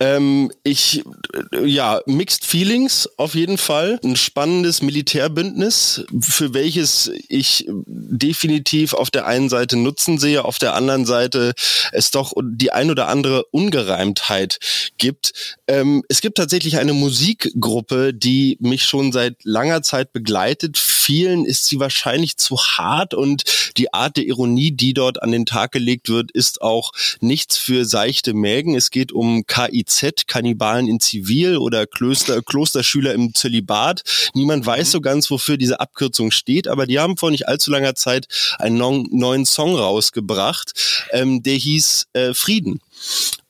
ähm, 0.00 0.50
ich, 0.62 1.04
äh, 1.52 1.66
ja, 1.66 2.00
Mixed 2.06 2.44
Feelings 2.46 3.08
auf 3.18 3.34
jeden 3.34 3.58
Fall. 3.58 4.00
Ein 4.02 4.16
spannendes 4.16 4.80
Militärbündnis, 4.82 6.04
für 6.20 6.54
welches 6.54 7.10
ich 7.28 7.66
definitiv 7.68 8.94
auf 8.94 9.10
der 9.10 9.26
einen 9.26 9.48
Seite 9.48 9.76
Nutzen 9.76 10.18
sehe, 10.18 10.44
auf 10.44 10.58
der 10.58 10.74
anderen 10.74 11.04
Seite 11.04 11.52
es 11.92 12.10
doch 12.10 12.32
die 12.42 12.72
ein 12.72 12.90
oder 12.90 13.08
andere 13.08 13.44
Ungereimtheit 13.44 14.58
gibt. 14.98 15.58
Ähm, 15.68 16.02
es 16.08 16.20
gibt 16.20 16.38
tatsächlich 16.38 16.78
eine 16.78 16.94
Musikgruppe, 16.94 18.14
die 18.14 18.56
mich 18.60 18.84
schon 18.84 19.12
seit 19.12 19.36
langer 19.44 19.82
Zeit 19.82 20.12
begleitet. 20.12 20.78
Vielen 20.78 21.44
ist 21.44 21.66
sie 21.66 21.80
wahrscheinlich 21.80 22.38
zu 22.38 22.56
hart 22.58 23.12
und 23.12 23.42
die 23.76 23.92
Art 23.92 24.16
der 24.16 24.24
Ironie, 24.24 24.72
die 24.72 24.94
dort 24.94 25.01
an 25.22 25.32
den 25.32 25.46
Tag 25.46 25.72
gelegt 25.72 26.08
wird, 26.08 26.30
ist 26.30 26.62
auch 26.62 26.92
nichts 27.20 27.56
für 27.58 27.84
seichte 27.84 28.34
Mägen. 28.34 28.74
Es 28.74 28.90
geht 28.90 29.12
um 29.12 29.46
KIZ, 29.46 30.26
Kannibalen 30.26 30.88
in 30.88 31.00
Zivil 31.00 31.56
oder 31.56 31.86
Klöster, 31.86 32.42
Klosterschüler 32.42 33.14
im 33.14 33.34
Zölibat. 33.34 34.02
Niemand 34.34 34.64
weiß 34.64 34.88
mhm. 34.88 34.92
so 34.92 35.00
ganz, 35.00 35.30
wofür 35.30 35.56
diese 35.56 35.80
Abkürzung 35.80 36.30
steht, 36.30 36.68
aber 36.68 36.86
die 36.86 36.98
haben 36.98 37.16
vor 37.16 37.30
nicht 37.30 37.48
allzu 37.48 37.70
langer 37.70 37.94
Zeit 37.94 38.26
einen 38.58 38.76
neuen 39.10 39.46
Song 39.46 39.76
rausgebracht, 39.76 40.72
ähm, 41.12 41.42
der 41.42 41.54
hieß 41.54 42.06
äh, 42.12 42.34
Frieden. 42.34 42.80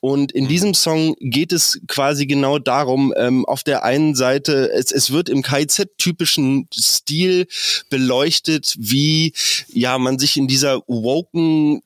Und 0.05 0.33
in 0.33 0.45
mhm. 0.45 0.49
diesem 0.49 0.75
Song 0.75 1.15
geht 1.21 1.53
es 1.53 1.81
quasi 1.87 2.27
genau 2.27 2.59
darum, 2.59 3.15
ähm, 3.17 3.45
auf 3.47 3.63
der 3.63 3.85
einen 3.85 4.17
Seite, 4.17 4.69
es, 4.73 4.91
es 4.91 5.13
wird 5.13 5.29
im 5.29 5.43
KIZ-typischen 5.43 6.67
Stil 6.75 7.47
beleuchtet, 7.89 8.75
wie 8.77 9.33
ja 9.69 9.99
man 9.99 10.19
sich 10.19 10.37
in 10.37 10.49
dieser 10.49 10.83
woken 10.89 11.83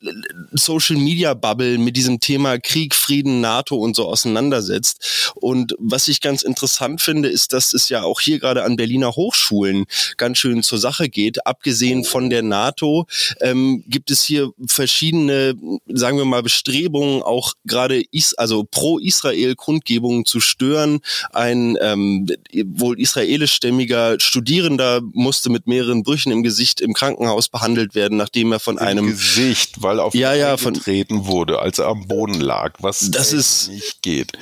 Social-Media-Bubble 0.52 1.76
mit 1.76 1.98
diesem 1.98 2.18
Thema 2.18 2.58
Krieg, 2.58 2.94
Frieden, 2.94 3.42
NATO 3.42 3.76
und 3.76 3.94
so 3.94 4.08
auseinandersetzt. 4.08 5.34
Und 5.34 5.74
was 5.78 6.08
ich 6.08 6.22
ganz 6.22 6.42
interessant 6.42 7.02
finde, 7.02 7.28
ist, 7.28 7.52
dass 7.52 7.74
es 7.74 7.90
ja 7.90 8.02
auch 8.02 8.22
hier 8.22 8.38
gerade 8.38 8.64
an 8.64 8.76
Berliner 8.76 9.14
Hochschulen 9.14 9.84
ganz 10.16 10.38
schön 10.38 10.62
zur 10.62 10.78
Sache 10.78 11.10
geht. 11.10 11.46
Abgesehen 11.46 12.02
von 12.02 12.30
der 12.30 12.42
NATO 12.42 13.06
ähm, 13.42 13.84
gibt 13.86 14.10
es 14.10 14.24
hier 14.24 14.52
verschiedene, 14.66 15.54
sagen 15.86 16.16
wir 16.16 16.24
mal, 16.24 16.42
Bestrebungen, 16.42 17.22
auch 17.22 17.52
gerade 17.64 18.02
is 18.12 18.34
also 18.34 18.64
pro 18.64 18.98
Israel 18.98 19.54
Kundgebungen 19.54 20.24
zu 20.24 20.40
stören. 20.40 21.00
Ein 21.32 21.76
ähm, 21.80 22.26
wohl 22.66 23.00
israelischstämmiger 23.00 24.18
Studierender 24.20 25.00
musste 25.12 25.50
mit 25.50 25.66
mehreren 25.66 26.02
Brüchen 26.02 26.32
im 26.32 26.42
Gesicht 26.42 26.80
im 26.80 26.94
Krankenhaus 26.94 27.48
behandelt 27.48 27.94
werden, 27.94 28.16
nachdem 28.16 28.52
er 28.52 28.60
von 28.60 28.78
Im 28.78 28.86
einem 28.86 29.06
Gesicht, 29.08 29.82
weil 29.82 30.00
auf 30.00 30.14
ja, 30.14 30.34
ja, 30.34 30.56
von, 30.56 30.74
getreten 30.74 31.26
wurde, 31.26 31.58
als 31.58 31.78
er 31.78 31.86
am 31.86 32.06
Boden 32.06 32.40
lag, 32.40 32.74
was 32.80 33.10
das 33.10 33.32
ist, 33.32 33.70
nicht 33.70 34.02
geht. 34.02 34.32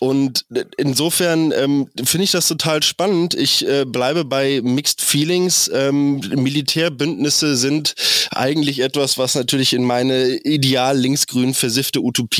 Und 0.00 0.46
insofern 0.76 1.52
ähm, 1.52 1.88
finde 2.04 2.24
ich 2.24 2.30
das 2.30 2.48
total 2.48 2.82
spannend. 2.82 3.34
Ich 3.34 3.66
äh, 3.66 3.84
bleibe 3.84 4.24
bei 4.24 4.60
Mixed 4.62 5.00
Feelings. 5.00 5.70
Ähm, 5.72 6.20
Militärbündnisse 6.34 7.56
sind 7.56 7.94
eigentlich 8.30 8.80
etwas, 8.80 9.18
was 9.18 9.34
natürlich 9.34 9.72
in 9.72 9.84
meine 9.84 10.36
ideal 10.44 10.98
linksgrün 10.98 11.54
versiffte 11.54 12.00
Utopie 12.00 12.33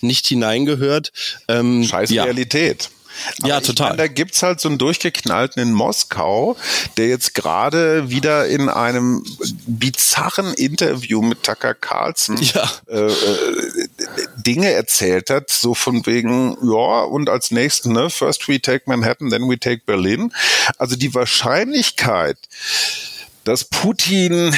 nicht 0.00 0.26
hineingehört. 0.26 1.12
Ähm, 1.48 1.84
Scheiß 1.84 2.10
ja. 2.10 2.24
Realität. 2.24 2.90
Aber 3.40 3.48
ja, 3.48 3.60
total. 3.60 3.90
Meine, 3.90 3.98
da 3.98 4.06
gibt's 4.08 4.42
halt 4.42 4.60
so 4.60 4.68
einen 4.68 4.78
durchgeknallten 4.78 5.62
in 5.62 5.72
Moskau, 5.72 6.56
der 6.96 7.08
jetzt 7.08 7.34
gerade 7.34 8.10
wieder 8.10 8.46
in 8.46 8.68
einem 8.68 9.24
bizarren 9.66 10.54
Interview 10.54 11.22
mit 11.22 11.42
Tucker 11.42 11.74
Carlson 11.74 12.36
ja. 12.40 12.70
äh, 12.88 13.06
äh, 13.06 13.88
Dinge 14.36 14.70
erzählt 14.70 15.30
hat, 15.30 15.50
so 15.50 15.74
von 15.74 16.06
wegen, 16.06 16.56
ja, 16.62 17.02
und 17.02 17.28
als 17.28 17.50
nächstes, 17.50 17.90
ne, 17.90 18.10
first 18.10 18.48
we 18.48 18.60
take 18.60 18.84
Manhattan, 18.86 19.30
then 19.30 19.48
we 19.48 19.58
take 19.58 19.82
Berlin. 19.84 20.32
Also 20.78 20.96
die 20.96 21.14
Wahrscheinlichkeit, 21.14 22.38
dass 23.48 23.64
Putin, 23.64 24.54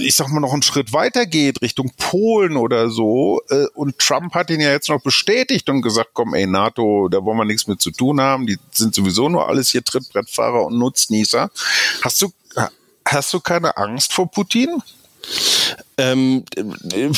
ich 0.00 0.16
sag 0.16 0.30
mal, 0.30 0.40
noch 0.40 0.54
einen 0.54 0.62
Schritt 0.62 0.94
weiter 0.94 1.26
geht 1.26 1.60
Richtung 1.60 1.92
Polen 1.98 2.56
oder 2.56 2.88
so. 2.88 3.42
Äh, 3.50 3.66
und 3.74 3.98
Trump 3.98 4.34
hat 4.34 4.48
ihn 4.48 4.60
ja 4.60 4.70
jetzt 4.70 4.88
noch 4.88 5.02
bestätigt 5.02 5.68
und 5.68 5.82
gesagt, 5.82 6.10
komm, 6.14 6.32
ey, 6.32 6.46
NATO, 6.46 7.08
da 7.10 7.22
wollen 7.22 7.36
wir 7.36 7.44
nichts 7.44 7.66
mit 7.66 7.82
zu 7.82 7.90
tun 7.90 8.22
haben. 8.22 8.46
Die 8.46 8.58
sind 8.72 8.94
sowieso 8.94 9.28
nur 9.28 9.46
alles 9.46 9.68
hier 9.68 9.84
Trittbrettfahrer 9.84 10.64
und 10.64 10.78
Nutznießer. 10.78 11.50
Hast 12.00 12.22
du, 12.22 12.32
hast 13.04 13.32
du 13.34 13.40
keine 13.40 13.76
Angst 13.76 14.14
vor 14.14 14.30
Putin? 14.30 14.82
Ähm, 15.98 16.44
äh, 16.56 17.10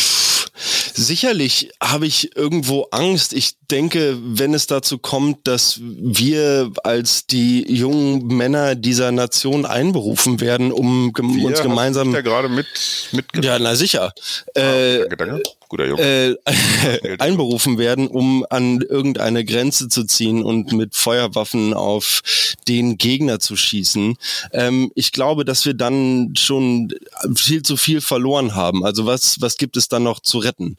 sicherlich 0.97 1.71
habe 1.83 2.07
ich 2.07 2.37
irgendwo 2.37 2.89
Angst. 2.91 3.33
Ich 3.33 3.55
denke, 3.71 4.17
wenn 4.21 4.55
es 4.55 4.67
dazu 4.67 4.99
kommt, 4.99 5.47
dass 5.47 5.79
wir 5.81 6.73
als 6.85 7.27
die 7.27 7.71
jungen 7.71 8.27
Männer 8.27 8.75
dieser 8.75 9.13
Nation 9.13 9.67
einberufen 9.67 10.41
werden, 10.41 10.73
um 10.73 11.13
gem 11.13 11.37
wir 11.37 11.47
uns 11.47 11.63
gemeinsam 11.63 12.13
ja 12.15 12.21
gerade 12.21 12.49
mit 12.49 12.67
mit 13.13 13.27
ja 13.45 13.59
na 13.59 13.75
sicher 13.75 14.13
ah, 14.55 14.61
äh, 14.61 15.01
danke, 15.01 15.17
danke. 15.17 15.43
Guter 15.69 15.87
Junge. 15.87 16.03
Äh, 16.03 16.37
einberufen 17.19 17.79
werden, 17.79 18.09
um 18.09 18.45
an 18.51 18.81
irgendeine 18.81 19.45
Grenze 19.45 19.89
zu 19.89 20.05
ziehen 20.05 20.43
und 20.43 20.73
mit 20.73 20.95
Feuerwaffen 20.95 21.75
auf 21.75 22.23
den 22.69 22.99
Gegner 22.99 23.39
zu 23.41 23.57
schießen. 23.57 24.17
Ähm, 24.53 24.91
ich 24.95 25.13
glaube, 25.13 25.45
dass 25.45 25.65
wir 25.65 25.75
dann 25.75 26.35
schon 26.37 26.93
viel 27.35 27.63
zu 27.63 27.77
viel 27.77 28.01
verloren 28.01 28.55
haben. 28.55 28.85
Also 28.85 29.07
was 29.07 29.41
was 29.41 29.57
gibt 29.57 29.77
es 29.77 29.89
dann 29.89 30.03
noch 30.03 30.21
zu 30.21 30.39
retten? 30.39 30.77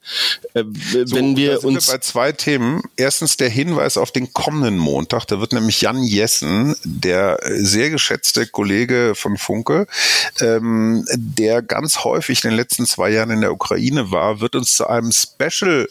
Äh, 0.54 0.64
so, 1.06 1.16
wenn 1.16 1.38
wir 1.38 1.64
uns 1.64 1.88
wir 1.88 1.94
bei 1.94 2.00
zwei 2.00 2.32
Themen 2.32 2.82
erstens 2.96 3.38
der 3.38 3.50
Hinweis 3.50 3.98
auf 3.98 4.12
den 4.12 4.34
kommenden 4.34 4.78
Montag. 4.78 5.26
Da 5.26 5.40
wird 5.40 5.54
nämlich 5.54 5.82
Jan 5.82 6.04
Jessen, 6.04 6.76
der 6.84 7.40
sehr 7.44 7.90
geschätzte 7.90 8.48
Kollege 8.48 9.14
von 9.16 9.38
Funke, 9.38 9.88
ähm, 10.42 11.06
der 11.16 11.62
ganz 11.62 12.04
häufig 12.04 12.44
in 12.44 12.52
den 12.52 12.58
letzten 12.58 12.86
zwei 12.86 13.10
Jahren 13.10 13.32
in 13.32 13.42
der 13.42 13.52
Ukraine 13.52 14.12
war, 14.12 14.40
wird 14.40 14.56
uns 14.56 14.77
zu 14.78 14.88
einem 14.88 15.12
Special 15.12 15.90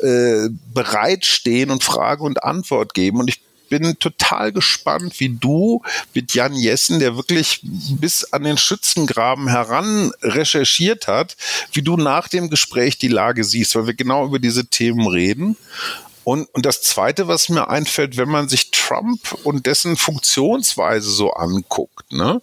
äh, 0.00 0.48
bereitstehen 0.72 1.70
und 1.70 1.82
Frage 1.82 2.22
und 2.22 2.44
Antwort 2.44 2.94
geben. 2.94 3.20
Und 3.20 3.28
ich 3.28 3.40
bin 3.68 3.98
total 3.98 4.52
gespannt, 4.52 5.18
wie 5.18 5.30
du 5.30 5.82
mit 6.12 6.34
Jan 6.34 6.54
Jessen, 6.54 7.00
der 7.00 7.16
wirklich 7.16 7.60
bis 7.62 8.24
an 8.32 8.44
den 8.44 8.58
Schützengraben 8.58 9.48
heran 9.48 10.12
recherchiert 10.22 11.08
hat, 11.08 11.36
wie 11.72 11.82
du 11.82 11.96
nach 11.96 12.28
dem 12.28 12.50
Gespräch 12.50 12.98
die 12.98 13.08
Lage 13.08 13.42
siehst, 13.42 13.74
weil 13.74 13.86
wir 13.86 13.94
genau 13.94 14.26
über 14.26 14.38
diese 14.38 14.66
Themen 14.66 15.06
reden. 15.08 15.56
Und, 16.24 16.48
und 16.54 16.64
das 16.64 16.82
Zweite, 16.82 17.28
was 17.28 17.48
mir 17.48 17.68
einfällt, 17.68 18.16
wenn 18.16 18.28
man 18.28 18.48
sich 18.48 18.70
Trump 18.70 19.36
und 19.44 19.66
dessen 19.66 19.96
Funktionsweise 19.96 21.10
so 21.10 21.32
anguckt, 21.32 22.12
ne? 22.12 22.40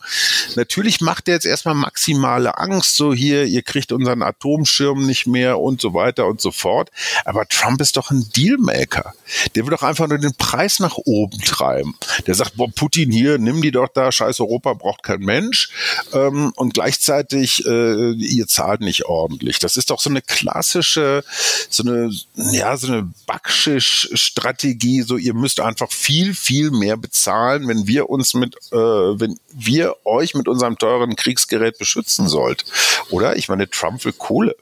natürlich 0.55 1.01
macht 1.01 1.27
er 1.27 1.35
jetzt 1.35 1.45
erstmal 1.45 1.75
maximale 1.75 2.57
Angst, 2.57 2.95
so 2.95 3.13
hier, 3.13 3.45
ihr 3.45 3.63
kriegt 3.63 3.91
unseren 3.91 4.21
Atomschirm 4.21 5.05
nicht 5.05 5.25
mehr 5.25 5.59
und 5.59 5.81
so 5.81 5.93
weiter 5.93 6.27
und 6.27 6.41
so 6.41 6.51
fort. 6.51 6.91
Aber 7.25 7.47
Trump 7.47 7.81
ist 7.81 7.97
doch 7.97 8.11
ein 8.11 8.29
Dealmaker. 8.35 9.13
Der 9.55 9.63
will 9.63 9.71
doch 9.71 9.83
einfach 9.83 10.07
nur 10.07 10.19
den 10.19 10.35
Preis 10.35 10.79
nach 10.79 10.97
oben 10.97 11.39
treiben. 11.41 11.95
Der 12.27 12.35
sagt, 12.35 12.57
boah, 12.57 12.69
Putin 12.69 13.11
hier, 13.11 13.37
nimm 13.37 13.61
die 13.61 13.71
doch 13.71 13.87
da, 13.87 14.11
scheiß 14.11 14.39
Europa 14.41 14.73
braucht 14.73 15.03
kein 15.03 15.21
Mensch. 15.21 15.69
Ähm, 16.13 16.51
und 16.55 16.73
gleichzeitig, 16.73 17.65
äh, 17.65 18.11
ihr 18.11 18.47
zahlt 18.47 18.81
nicht 18.81 19.05
ordentlich. 19.05 19.59
Das 19.59 19.77
ist 19.77 19.89
doch 19.89 19.99
so 19.99 20.09
eine 20.09 20.21
klassische, 20.21 21.23
so 21.69 21.83
eine, 21.83 22.11
ja, 22.35 22.77
so 22.77 22.87
eine 22.87 23.11
Backsche 23.25 23.70
Strategie, 23.79 25.01
so 25.01 25.17
ihr 25.17 25.33
müsst 25.33 25.59
einfach 25.59 25.91
viel, 25.91 26.33
viel 26.33 26.71
mehr 26.71 26.97
bezahlen, 26.97 27.67
wenn 27.67 27.87
wir 27.87 28.09
uns 28.09 28.33
mit, 28.33 28.55
äh, 28.71 28.75
wenn 28.75 29.39
wir 29.53 29.95
euch 30.03 30.33
mit 30.33 30.47
unserem 30.47 30.77
teuren 30.77 31.15
Kriegsgerät 31.15 31.77
beschützen 31.77 32.27
sollt. 32.27 32.65
Oder? 33.09 33.37
Ich 33.37 33.47
meine, 33.47 33.69
Trump 33.69 34.03
will 34.03 34.13
Kohle. 34.13 34.55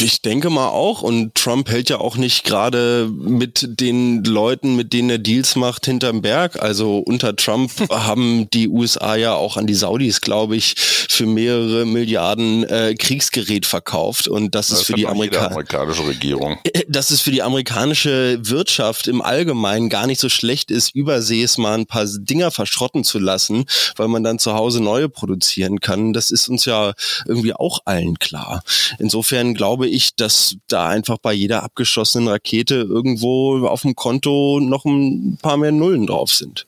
Ich 0.00 0.22
denke 0.22 0.50
mal 0.50 0.68
auch. 0.68 1.02
Und 1.02 1.34
Trump 1.34 1.68
hält 1.70 1.90
ja 1.90 1.98
auch 1.98 2.16
nicht 2.16 2.44
gerade 2.44 3.10
mit 3.12 3.80
den 3.80 4.24
Leuten, 4.24 4.76
mit 4.76 4.92
denen 4.92 5.10
er 5.10 5.18
Deals 5.18 5.56
macht, 5.56 5.86
hinterm 5.86 6.22
Berg. 6.22 6.62
Also 6.62 6.98
unter 6.98 7.36
Trump 7.36 7.72
haben 7.90 8.48
die 8.50 8.68
USA 8.68 9.16
ja 9.16 9.34
auch 9.34 9.56
an 9.56 9.66
die 9.66 9.74
Saudis, 9.74 10.20
glaube 10.20 10.56
ich, 10.56 10.74
für 10.76 11.26
mehrere 11.26 11.84
Milliarden 11.84 12.64
äh, 12.64 12.94
Kriegsgerät 12.94 13.66
verkauft. 13.66 14.28
Und 14.28 14.54
das, 14.54 14.68
das 14.68 14.80
ist 14.80 14.86
für 14.86 14.94
die 14.94 15.06
Amerika 15.06 15.46
amerikanische 15.46 16.06
Regierung. 16.06 16.58
Dass 16.88 17.10
es 17.10 17.20
für 17.20 17.30
die 17.30 17.42
amerikanische 17.42 18.38
Wirtschaft 18.42 19.08
im 19.08 19.20
Allgemeinen 19.20 19.88
gar 19.88 20.06
nicht 20.06 20.20
so 20.20 20.28
schlecht 20.28 20.70
ist, 20.70 20.94
übersees 20.94 21.58
mal 21.58 21.74
ein 21.74 21.86
paar 21.86 22.06
Dinger 22.06 22.50
verschrotten 22.50 23.04
zu 23.04 23.18
lassen, 23.18 23.64
weil 23.96 24.08
man 24.08 24.24
dann 24.24 24.38
zu 24.38 24.54
Hause 24.54 24.82
neue 24.82 25.08
produzieren 25.08 25.80
kann. 25.80 26.12
Das 26.12 26.30
ist 26.30 26.48
uns 26.48 26.64
ja 26.64 26.94
irgendwie 27.26 27.54
auch 27.54 27.80
allen 27.84 28.18
klar. 28.18 28.62
Insofern 28.98 29.54
glaube 29.54 29.81
ich, 29.86 30.16
dass 30.16 30.56
da 30.68 30.88
einfach 30.88 31.18
bei 31.18 31.32
jeder 31.32 31.62
abgeschossenen 31.62 32.28
Rakete 32.28 32.74
irgendwo 32.74 33.66
auf 33.66 33.82
dem 33.82 33.94
Konto 33.94 34.60
noch 34.60 34.84
ein 34.84 35.38
paar 35.40 35.56
mehr 35.56 35.72
Nullen 35.72 36.06
drauf 36.06 36.32
sind. 36.32 36.66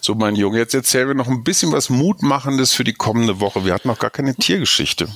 So, 0.00 0.14
mein 0.14 0.36
Junge, 0.36 0.58
jetzt 0.58 0.74
erzählen 0.74 1.08
wir 1.08 1.14
noch 1.14 1.28
ein 1.28 1.42
bisschen 1.42 1.72
was 1.72 1.88
Mutmachendes 1.88 2.72
für 2.72 2.84
die 2.84 2.92
kommende 2.92 3.40
Woche. 3.40 3.64
Wir 3.64 3.72
hatten 3.72 3.88
noch 3.88 3.98
gar 3.98 4.10
keine 4.10 4.34
Tiergeschichte. 4.34 5.08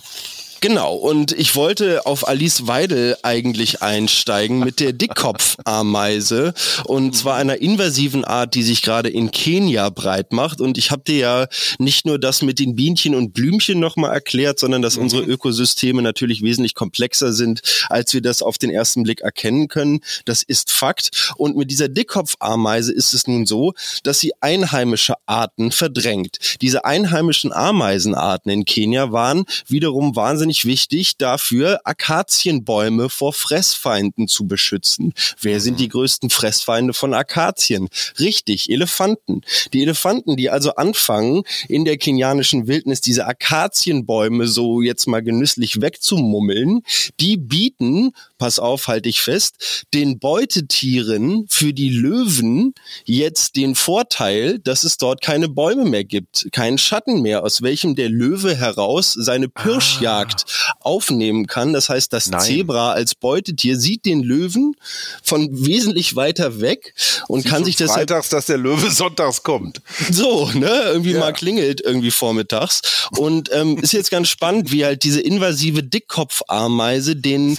Genau, 0.61 0.95
und 0.95 1.31
ich 1.31 1.55
wollte 1.55 2.05
auf 2.05 2.27
Alice 2.27 2.67
Weidel 2.67 3.17
eigentlich 3.23 3.81
einsteigen 3.81 4.59
mit 4.59 4.81
der 4.81 4.93
Dickkopfameise 4.93 6.53
und 6.85 7.17
zwar 7.17 7.37
einer 7.37 7.59
invasiven 7.59 8.25
Art, 8.25 8.57
die 8.57 8.65
sich 8.65 8.83
gerade 8.83 9.09
in 9.09 9.31
Kenia 9.31 9.89
breit 9.91 10.33
macht. 10.33 10.61
Und 10.61 10.77
ich 10.77 10.91
habe 10.91 11.03
dir 11.07 11.17
ja 11.17 11.47
nicht 11.79 12.07
nur 12.07 12.19
das 12.19 12.43
mit 12.43 12.59
den 12.59 12.75
Bienchen 12.75 13.15
und 13.15 13.35
Blümchen 13.35 13.79
nochmal 13.79 14.13
erklärt, 14.13 14.59
sondern 14.59 14.83
dass 14.83 14.97
mhm. 14.97 15.05
unsere 15.05 15.23
Ökosysteme 15.23 16.03
natürlich 16.03 16.43
wesentlich 16.43 16.75
komplexer 16.75 17.33
sind, 17.33 17.61
als 17.89 18.13
wir 18.13 18.21
das 18.21 18.43
auf 18.43 18.59
den 18.59 18.71
ersten 18.71 19.05
Blick 19.05 19.21
erkennen 19.21 19.69
können. 19.69 20.01
Das 20.25 20.43
ist 20.43 20.73
Fakt. 20.73 21.33
Und 21.37 21.57
mit 21.57 21.71
dieser 21.71 21.89
Dickkopfameise 21.89 22.93
ist 22.93 23.15
es 23.15 23.29
nun 23.29 23.47
so, 23.47 23.75
dass 24.03 24.19
sie 24.19 24.33
einheimische 24.41 25.15
Arten 25.27 25.71
verdrängt. 25.71 26.39
Diese 26.63 26.85
einheimischen 26.85 27.53
Ameisenarten 27.53 28.51
in 28.51 28.65
Kenia 28.65 29.13
waren 29.13 29.45
wiederum 29.69 30.17
wahnsinnig 30.17 30.48
wahnsinnig 30.49 30.65
wichtig 30.65 31.19
dafür, 31.19 31.81
Akazienbäume 31.85 33.11
vor 33.11 33.35
Fressfeinden 33.35 34.29
zu 34.29 34.47
beschützen. 34.47 35.13
Wer 35.41 35.61
sind 35.61 35.79
die 35.79 35.89
größten 35.89 36.31
Fressfeinde 36.31 36.95
von 36.95 37.13
Akazien? 37.13 37.89
Richtig, 38.19 38.71
Elefanten. 38.71 39.43
Die 39.75 39.83
Elefanten, 39.83 40.37
die 40.37 40.49
also 40.49 40.75
anfangen, 40.75 41.43
in 41.69 41.85
der 41.85 41.99
kenianischen 41.99 42.67
Wildnis 42.67 43.03
diese 43.03 43.27
Akazienbäume 43.27 44.47
so 44.47 44.81
jetzt 44.81 45.07
mal 45.07 45.23
genüsslich 45.23 45.83
wegzumummeln, 45.83 46.81
die 47.21 47.37
bieten, 47.37 48.13
pass 48.39 48.59
auf, 48.59 48.87
halte 48.89 49.09
ich 49.09 49.21
fest, 49.21 49.85
den 49.93 50.19
Beutetieren 50.19 51.47
für 51.49 51.73
die 51.73 51.91
Löwen 51.91 52.75
jetzt 53.05 53.57
den 53.57 53.75
Vorteil, 53.75 54.59
dass 54.61 54.85
es 54.85 54.97
dort 54.97 55.21
keine 55.21 55.49
Bäume 55.49 55.85
mehr 55.85 56.05
gibt, 56.05 56.49
keinen 56.53 56.79
Schatten 56.79 57.23
mehr, 57.23 57.43
aus 57.43 57.63
welchem 57.63 57.97
der 57.97 58.09
Löwe 58.09 58.55
heraus 58.55 59.13
seine 59.13 59.49
Pirschjagd 59.49 60.29
Markt 60.29 60.45
aufnehmen 60.81 61.47
kann. 61.47 61.73
Das 61.73 61.89
heißt, 61.89 62.13
das 62.13 62.29
Nein. 62.29 62.41
Zebra 62.41 62.93
als 62.93 63.15
Beutetier 63.15 63.79
sieht 63.79 64.05
den 64.05 64.23
Löwen 64.23 64.75
von 65.23 65.49
wesentlich 65.51 66.17
weiter 66.17 66.61
weg 66.61 66.95
und 67.29 67.43
sieht 67.43 67.51
kann 67.51 67.65
sich 67.65 67.77
deshalb 67.77 68.09
freitags, 68.09 68.29
dass 68.29 68.47
der 68.47 68.59
Löwe 68.59 68.91
sonntags 68.91 69.43
kommt. 69.43 69.81
So, 70.11 70.51
ne, 70.55 70.69
irgendwie 70.87 71.13
ja. 71.13 71.21
mal 71.21 71.33
klingelt 71.33 71.81
irgendwie 71.81 72.11
vormittags 72.11 73.09
und 73.11 73.51
ähm, 73.53 73.79
ist 73.79 73.93
jetzt 73.93 74.11
ganz 74.11 74.29
spannend, 74.29 74.71
wie 74.73 74.85
halt 74.85 75.03
diese 75.05 75.21
invasive 75.21 75.83
Dickkopfameise 75.83 77.17
den 77.17 77.57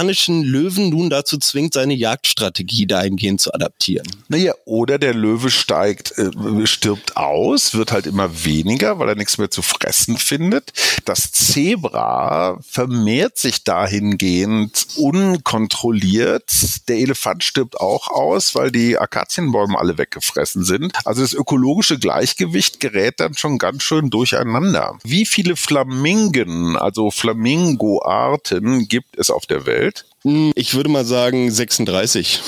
afrikanischen 0.00 0.42
Löwen 0.42 0.90
nun 0.90 1.10
dazu 1.10 1.38
zwingt, 1.38 1.74
seine 1.74 1.94
Jagdstrategie 1.94 2.86
dahingehend 2.86 3.40
zu 3.40 3.52
adaptieren. 3.52 4.06
Naja, 4.28 4.54
oder 4.64 4.98
der 4.98 5.14
Löwe 5.14 5.50
steigt, 5.50 6.14
äh, 6.16 6.66
stirbt 6.66 7.16
aus, 7.16 7.74
wird 7.74 7.92
halt 7.92 8.06
immer 8.06 8.44
weniger, 8.44 8.98
weil 8.98 9.10
er 9.10 9.14
nichts 9.14 9.38
mehr 9.38 9.50
zu 9.50 9.62
fressen 9.62 10.16
findet. 10.16 10.72
Das 11.04 11.32
Zebra 11.32 11.80
Zebra 11.90 12.58
vermehrt 12.62 13.38
sich 13.38 13.64
dahingehend 13.64 14.86
unkontrolliert. 14.96 16.44
Der 16.88 16.96
Elefant 16.96 17.44
stirbt 17.44 17.80
auch 17.80 18.08
aus, 18.08 18.54
weil 18.54 18.70
die 18.70 18.98
Akazienbäume 18.98 19.78
alle 19.78 19.98
weggefressen 19.98 20.64
sind. 20.64 20.92
Also 21.04 21.22
das 21.22 21.32
ökologische 21.32 21.98
Gleichgewicht 21.98 22.80
gerät 22.80 23.20
dann 23.20 23.34
schon 23.34 23.58
ganz 23.58 23.82
schön 23.82 24.10
durcheinander. 24.10 24.98
Wie 25.02 25.26
viele 25.26 25.56
Flamingen, 25.56 26.76
also 26.76 27.10
Flamingo-Arten 27.10 28.88
gibt 28.88 29.18
es 29.18 29.30
auf 29.30 29.46
der 29.46 29.66
Welt? 29.66 29.89
Hm, 29.90 30.19
ich 30.22 30.74
würde 30.74 30.90
mal 30.90 31.04
sagen 31.04 31.50
36. 31.50 32.42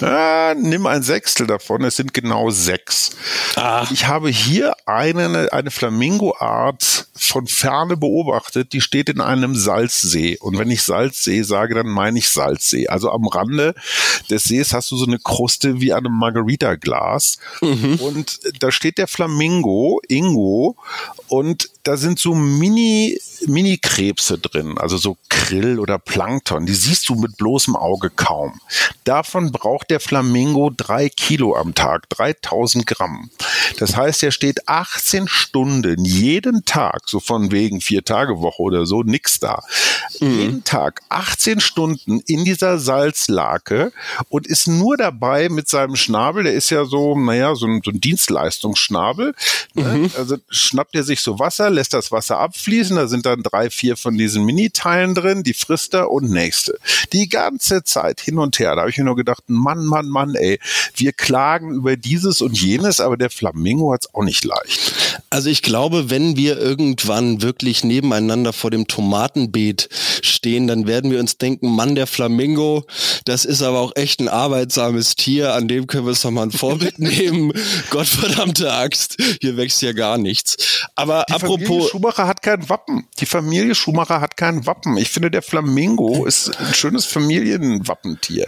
Ah, 0.00 0.54
nimm 0.54 0.86
ein 0.86 1.02
Sechstel 1.02 1.46
davon, 1.46 1.84
es 1.84 1.96
sind 1.96 2.12
genau 2.12 2.50
sechs. 2.50 3.10
Ah. 3.56 3.86
Ich 3.90 4.06
habe 4.06 4.28
hier 4.28 4.74
eine, 4.86 5.50
eine 5.52 5.70
Flamingo-Art 5.70 7.06
von 7.16 7.46
Ferne 7.46 7.96
beobachtet, 7.96 8.72
die 8.72 8.80
steht 8.80 9.08
in 9.08 9.20
einem 9.20 9.56
Salzsee. 9.56 10.36
Und 10.38 10.58
wenn 10.58 10.70
ich 10.70 10.82
Salzsee 10.82 11.42
sage, 11.42 11.74
dann 11.74 11.86
meine 11.86 12.18
ich 12.18 12.28
Salzsee. 12.28 12.88
Also 12.88 13.10
am 13.10 13.26
Rande 13.26 13.74
des 14.28 14.44
Sees 14.44 14.74
hast 14.74 14.90
du 14.90 14.96
so 14.96 15.06
eine 15.06 15.18
Kruste 15.18 15.80
wie 15.80 15.92
an 15.92 16.06
einem 16.06 16.18
Margarita-Glas. 16.18 17.38
Mhm. 17.62 17.94
Und 18.00 18.40
da 18.60 18.70
steht 18.70 18.98
der 18.98 19.08
Flamingo, 19.08 20.00
Ingo, 20.08 20.76
und 21.28 21.70
da 21.84 21.96
sind 21.96 22.18
so 22.18 22.34
Mini, 22.34 23.18
Mini-Krebse 23.46 24.38
drin, 24.38 24.78
also 24.78 24.96
so 24.96 25.16
Krill 25.28 25.78
oder 25.78 25.98
Plankton. 25.98 26.66
Die 26.66 26.74
siehst 26.74 27.08
du 27.08 27.13
mit 27.14 27.36
bloßem 27.36 27.76
Auge 27.76 28.10
kaum. 28.10 28.60
Davon 29.04 29.52
braucht 29.52 29.90
der 29.90 30.00
Flamingo 30.00 30.70
drei 30.74 31.08
Kilo 31.08 31.54
am 31.56 31.74
Tag, 31.74 32.08
3000 32.10 32.86
Gramm. 32.86 33.30
Das 33.78 33.96
heißt, 33.96 34.22
er 34.22 34.30
steht 34.30 34.68
18 34.68 35.28
Stunden 35.28 36.04
jeden 36.04 36.64
Tag, 36.64 37.02
so 37.06 37.20
von 37.20 37.50
wegen 37.50 37.80
vier 37.80 38.04
Tage 38.04 38.40
Woche 38.40 38.62
oder 38.62 38.86
so, 38.86 39.02
nix 39.02 39.40
da. 39.40 39.62
Mhm. 40.20 40.38
Jeden 40.38 40.64
Tag 40.64 41.02
18 41.08 41.60
Stunden 41.60 42.20
in 42.26 42.44
dieser 42.44 42.78
Salzlake 42.78 43.92
und 44.28 44.46
ist 44.46 44.68
nur 44.68 44.96
dabei 44.96 45.48
mit 45.48 45.68
seinem 45.68 45.96
Schnabel, 45.96 46.44
der 46.44 46.54
ist 46.54 46.70
ja 46.70 46.84
so, 46.84 47.18
naja, 47.18 47.54
so 47.54 47.66
ein, 47.66 47.80
so 47.84 47.90
ein 47.90 48.00
Dienstleistungsschnabel. 48.00 49.34
Ne? 49.74 49.84
Mhm. 49.84 50.10
Also 50.16 50.36
schnappt 50.48 50.94
er 50.94 51.02
sich 51.02 51.20
so 51.20 51.38
Wasser, 51.38 51.70
lässt 51.70 51.94
das 51.94 52.12
Wasser 52.12 52.38
abfließen, 52.38 52.96
da 52.96 53.06
sind 53.06 53.26
dann 53.26 53.42
drei, 53.42 53.70
vier 53.70 53.96
von 53.96 54.16
diesen 54.16 54.44
Mini-Teilen 54.44 55.14
drin, 55.14 55.42
die 55.42 55.54
frisst 55.54 55.94
er 55.94 56.10
und 56.10 56.30
nächste. 56.30 56.78
Die 57.12 57.28
ganze 57.28 57.84
Zeit 57.84 58.20
hin 58.20 58.38
und 58.38 58.58
her. 58.58 58.74
Da 58.74 58.82
habe 58.82 58.90
ich 58.90 58.98
mir 58.98 59.04
nur 59.04 59.16
gedacht, 59.16 59.44
Mann, 59.46 59.84
Mann, 59.84 60.08
Mann, 60.08 60.34
ey, 60.34 60.58
wir 60.96 61.12
klagen 61.12 61.72
über 61.72 61.96
dieses 61.96 62.40
und 62.40 62.60
jenes, 62.60 63.00
aber 63.00 63.16
der 63.16 63.30
Flamingo 63.30 63.92
hat 63.92 64.02
es 64.04 64.14
auch 64.14 64.24
nicht 64.24 64.44
leicht. 64.44 64.92
Also 65.30 65.50
ich 65.50 65.62
glaube, 65.62 66.10
wenn 66.10 66.36
wir 66.36 66.58
irgendwann 66.58 67.42
wirklich 67.42 67.84
nebeneinander 67.84 68.52
vor 68.52 68.70
dem 68.70 68.86
Tomatenbeet 68.86 69.88
stehen, 70.22 70.66
dann 70.66 70.86
werden 70.86 71.10
wir 71.10 71.20
uns 71.20 71.38
denken, 71.38 71.74
Mann, 71.74 71.94
der 71.94 72.06
Flamingo, 72.06 72.84
das 73.24 73.44
ist 73.44 73.62
aber 73.62 73.80
auch 73.80 73.92
echt 73.96 74.20
ein 74.20 74.28
arbeitsames 74.28 75.16
Tier, 75.16 75.54
an 75.54 75.68
dem 75.68 75.86
können 75.86 76.06
wir 76.06 76.12
es 76.12 76.22
doch 76.22 76.30
mal 76.30 76.44
ein 76.44 76.52
Vorbild 76.52 76.98
nehmen. 76.98 77.52
Gottverdammte 77.90 78.72
Axt, 78.72 79.16
hier 79.40 79.56
wächst 79.56 79.82
ja 79.82 79.92
gar 79.92 80.18
nichts. 80.18 80.56
Aber 80.94 81.24
Die 81.28 81.34
apropos. 81.34 81.64
Familie 81.64 81.88
Schumacher 81.88 82.26
hat 82.26 82.42
kein 82.42 82.68
Wappen. 82.68 83.06
Die 83.18 83.26
Familie 83.26 83.74
Schumacher 83.74 84.20
hat 84.20 84.36
kein 84.36 84.66
Wappen. 84.66 84.96
Ich 84.96 85.10
finde, 85.10 85.30
der 85.30 85.42
Flamingo 85.42 86.24
ist 86.24 86.56
ein 86.58 86.74
schönes 86.74 86.93
Familienwappentier. 87.00 88.46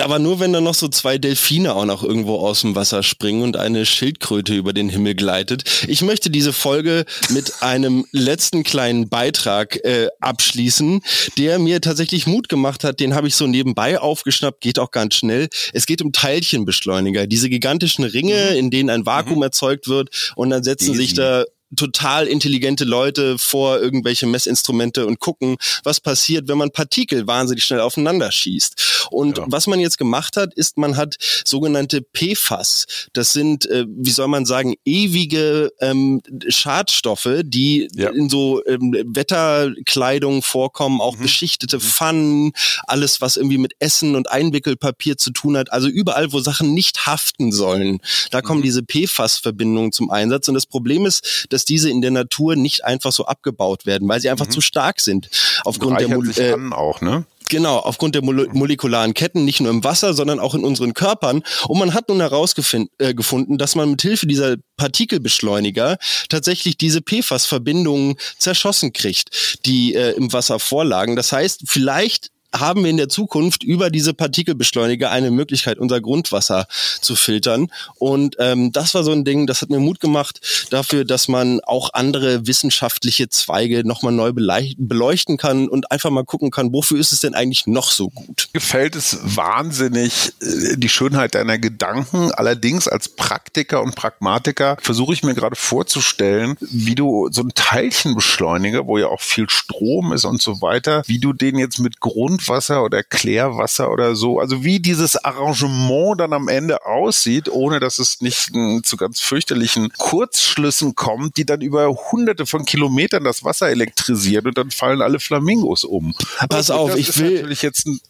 Aber 0.00 0.18
nur 0.18 0.40
wenn 0.40 0.52
da 0.52 0.60
noch 0.60 0.74
so 0.74 0.88
zwei 0.88 1.18
Delfine 1.18 1.74
auch 1.74 1.84
noch 1.84 2.02
irgendwo 2.02 2.36
aus 2.36 2.62
dem 2.62 2.74
Wasser 2.74 3.02
springen 3.02 3.42
und 3.42 3.56
eine 3.56 3.84
Schildkröte 3.84 4.54
über 4.54 4.72
den 4.72 4.88
Himmel 4.88 5.14
gleitet. 5.14 5.64
Ich 5.86 6.02
möchte 6.02 6.30
diese 6.30 6.52
Folge 6.52 7.04
mit 7.28 7.52
einem 7.62 8.06
letzten 8.12 8.62
kleinen 8.62 9.08
Beitrag 9.08 9.76
äh, 9.84 10.08
abschließen, 10.20 11.02
der 11.36 11.58
mir 11.58 11.80
tatsächlich 11.80 12.26
Mut 12.26 12.48
gemacht 12.48 12.84
hat. 12.84 13.00
Den 13.00 13.14
habe 13.14 13.28
ich 13.28 13.34
so 13.34 13.46
nebenbei 13.46 13.98
aufgeschnappt, 13.98 14.60
geht 14.60 14.78
auch 14.78 14.90
ganz 14.90 15.14
schnell. 15.14 15.48
Es 15.72 15.86
geht 15.86 16.00
um 16.00 16.12
Teilchenbeschleuniger, 16.12 17.26
diese 17.26 17.50
gigantischen 17.50 18.04
Ringe, 18.04 18.50
mhm. 18.52 18.56
in 18.56 18.70
denen 18.70 18.90
ein 18.90 19.06
Vakuum 19.06 19.38
mhm. 19.38 19.44
erzeugt 19.44 19.88
wird 19.88 20.32
und 20.36 20.50
dann 20.50 20.64
setzen 20.64 20.92
Diesen. 20.92 20.96
sich 20.96 21.14
da 21.14 21.44
total 21.76 22.26
intelligente 22.26 22.84
Leute 22.84 23.38
vor 23.38 23.80
irgendwelche 23.80 24.26
Messinstrumente 24.26 25.06
und 25.06 25.20
gucken, 25.20 25.56
was 25.84 26.00
passiert, 26.00 26.48
wenn 26.48 26.58
man 26.58 26.70
Partikel 26.70 27.26
wahnsinnig 27.26 27.64
schnell 27.64 27.80
aufeinander 27.80 28.30
schießt. 28.30 29.06
Und 29.10 29.38
ja. 29.38 29.44
was 29.48 29.66
man 29.66 29.80
jetzt 29.80 29.98
gemacht 29.98 30.36
hat, 30.36 30.54
ist, 30.54 30.78
man 30.78 30.96
hat 30.96 31.16
sogenannte 31.44 32.02
PFAS. 32.02 33.08
Das 33.12 33.32
sind, 33.32 33.66
äh, 33.66 33.86
wie 33.88 34.10
soll 34.10 34.28
man 34.28 34.46
sagen, 34.46 34.74
ewige 34.84 35.72
ähm, 35.80 36.22
Schadstoffe, 36.48 37.42
die 37.42 37.88
ja. 37.94 38.10
in 38.10 38.28
so 38.28 38.64
ähm, 38.66 38.94
Wetterkleidung 39.06 40.42
vorkommen, 40.42 41.00
auch 41.00 41.16
mhm. 41.16 41.22
beschichtete 41.22 41.76
mhm. 41.76 41.80
Pfannen, 41.80 42.52
alles, 42.86 43.20
was 43.20 43.36
irgendwie 43.36 43.58
mit 43.58 43.74
Essen 43.78 44.14
und 44.16 44.30
Einwickelpapier 44.30 45.16
zu 45.16 45.30
tun 45.30 45.56
hat. 45.56 45.72
Also 45.72 45.88
überall, 45.88 46.32
wo 46.32 46.40
Sachen 46.40 46.74
nicht 46.74 47.06
haften 47.06 47.52
sollen, 47.52 48.00
da 48.30 48.42
kommen 48.42 48.60
mhm. 48.60 48.64
diese 48.64 48.82
PFAS-Verbindungen 48.82 49.92
zum 49.92 50.10
Einsatz. 50.10 50.48
Und 50.48 50.54
das 50.54 50.66
Problem 50.66 51.06
ist, 51.06 51.46
dass 51.50 51.61
dass 51.62 51.64
diese 51.64 51.90
in 51.90 52.00
der 52.00 52.10
Natur 52.10 52.56
nicht 52.56 52.84
einfach 52.84 53.12
so 53.12 53.26
abgebaut 53.26 53.86
werden, 53.86 54.08
weil 54.08 54.20
sie 54.20 54.30
einfach 54.30 54.46
mhm. 54.46 54.50
zu 54.50 54.60
stark 54.60 55.00
sind. 55.00 55.30
Aufgrund 55.64 56.00
der 56.00 56.08
Mol 56.08 56.28
äh, 56.36 56.56
auch, 56.72 57.00
ne? 57.00 57.24
Genau, 57.48 57.76
aufgrund 57.78 58.14
der 58.14 58.22
molekularen 58.22 59.12
Ketten, 59.14 59.44
nicht 59.44 59.60
nur 59.60 59.70
im 59.70 59.84
Wasser, 59.84 60.14
sondern 60.14 60.40
auch 60.40 60.54
in 60.54 60.64
unseren 60.64 60.94
Körpern. 60.94 61.42
Und 61.68 61.78
man 61.78 61.92
hat 61.92 62.08
nun 62.08 62.20
herausgefunden, 62.20 62.88
äh, 62.98 63.14
dass 63.58 63.74
man 63.74 63.90
mit 63.90 64.02
Hilfe 64.02 64.26
dieser 64.26 64.56
Partikelbeschleuniger 64.76 65.98
tatsächlich 66.28 66.78
diese 66.78 67.00
PFAS-Verbindungen 67.02 68.16
zerschossen 68.38 68.92
kriegt, 68.92 69.58
die 69.66 69.94
äh, 69.94 70.12
im 70.12 70.32
Wasser 70.32 70.58
vorlagen. 70.58 71.14
Das 71.14 71.30
heißt, 71.30 71.62
vielleicht 71.66 72.31
haben 72.54 72.84
wir 72.84 72.90
in 72.90 72.96
der 72.96 73.08
Zukunft 73.08 73.62
über 73.62 73.90
diese 73.90 74.14
Partikelbeschleuniger 74.14 75.10
eine 75.10 75.30
Möglichkeit, 75.30 75.78
unser 75.78 76.00
Grundwasser 76.00 76.66
zu 77.00 77.16
filtern. 77.16 77.68
Und 77.98 78.36
ähm, 78.38 78.72
das 78.72 78.94
war 78.94 79.04
so 79.04 79.12
ein 79.12 79.24
Ding, 79.24 79.46
das 79.46 79.62
hat 79.62 79.70
mir 79.70 79.78
Mut 79.78 80.00
gemacht 80.00 80.40
dafür, 80.70 81.04
dass 81.04 81.28
man 81.28 81.60
auch 81.60 81.90
andere 81.92 82.46
wissenschaftliche 82.46 83.28
Zweige 83.28 83.86
nochmal 83.86 84.12
neu 84.12 84.32
beleuchten 84.32 85.36
kann 85.36 85.68
und 85.68 85.90
einfach 85.90 86.10
mal 86.10 86.24
gucken 86.24 86.50
kann, 86.50 86.72
wofür 86.72 86.98
ist 86.98 87.12
es 87.12 87.20
denn 87.20 87.34
eigentlich 87.34 87.66
noch 87.66 87.90
so 87.90 88.10
gut. 88.10 88.48
Gefällt 88.52 88.96
es 88.96 89.18
wahnsinnig 89.22 90.32
äh, 90.40 90.76
die 90.76 90.88
Schönheit 90.88 91.34
deiner 91.34 91.58
Gedanken. 91.58 92.32
Allerdings 92.32 92.88
als 92.88 93.08
Praktiker 93.08 93.82
und 93.82 93.94
Pragmatiker 93.94 94.76
versuche 94.80 95.14
ich 95.14 95.22
mir 95.22 95.34
gerade 95.34 95.56
vorzustellen, 95.56 96.56
wie 96.60 96.94
du 96.94 97.28
so 97.30 97.42
ein 97.42 97.52
Teilchenbeschleuniger, 97.54 98.86
wo 98.86 98.98
ja 98.98 99.06
auch 99.06 99.20
viel 99.20 99.48
Strom 99.48 100.12
ist 100.12 100.24
und 100.24 100.42
so 100.42 100.60
weiter, 100.60 101.02
wie 101.06 101.18
du 101.18 101.32
den 101.32 101.58
jetzt 101.58 101.78
mit 101.78 102.00
Grundwasser 102.42 102.82
oder 102.82 103.02
Klärwasser 103.02 103.90
oder 103.90 104.14
so, 104.16 104.40
also 104.40 104.64
wie 104.64 104.80
dieses 104.80 105.16
Arrangement 105.16 106.20
dann 106.20 106.32
am 106.32 106.48
Ende 106.48 106.84
aussieht, 106.84 107.48
ohne 107.48 107.80
dass 107.80 107.98
es 107.98 108.20
nicht 108.20 108.50
zu 108.82 108.96
ganz 108.96 109.20
fürchterlichen 109.20 109.90
Kurzschlüssen 109.96 110.94
kommt, 110.94 111.36
die 111.36 111.46
dann 111.46 111.60
über 111.60 111.88
hunderte 112.10 112.46
von 112.46 112.64
Kilometern 112.64 113.24
das 113.24 113.44
Wasser 113.44 113.68
elektrisiert 113.68 114.46
und 114.46 114.58
dann 114.58 114.70
fallen 114.70 115.02
alle 115.02 115.20
Flamingos 115.20 115.84
um. 115.84 116.14
Pass 116.48 116.70
also, 116.70 116.74
auf, 116.74 116.96
ich 116.96 117.16
will 117.18 117.36
natürlich 117.36 117.62
jetzt 117.62 117.86
ein 117.86 118.00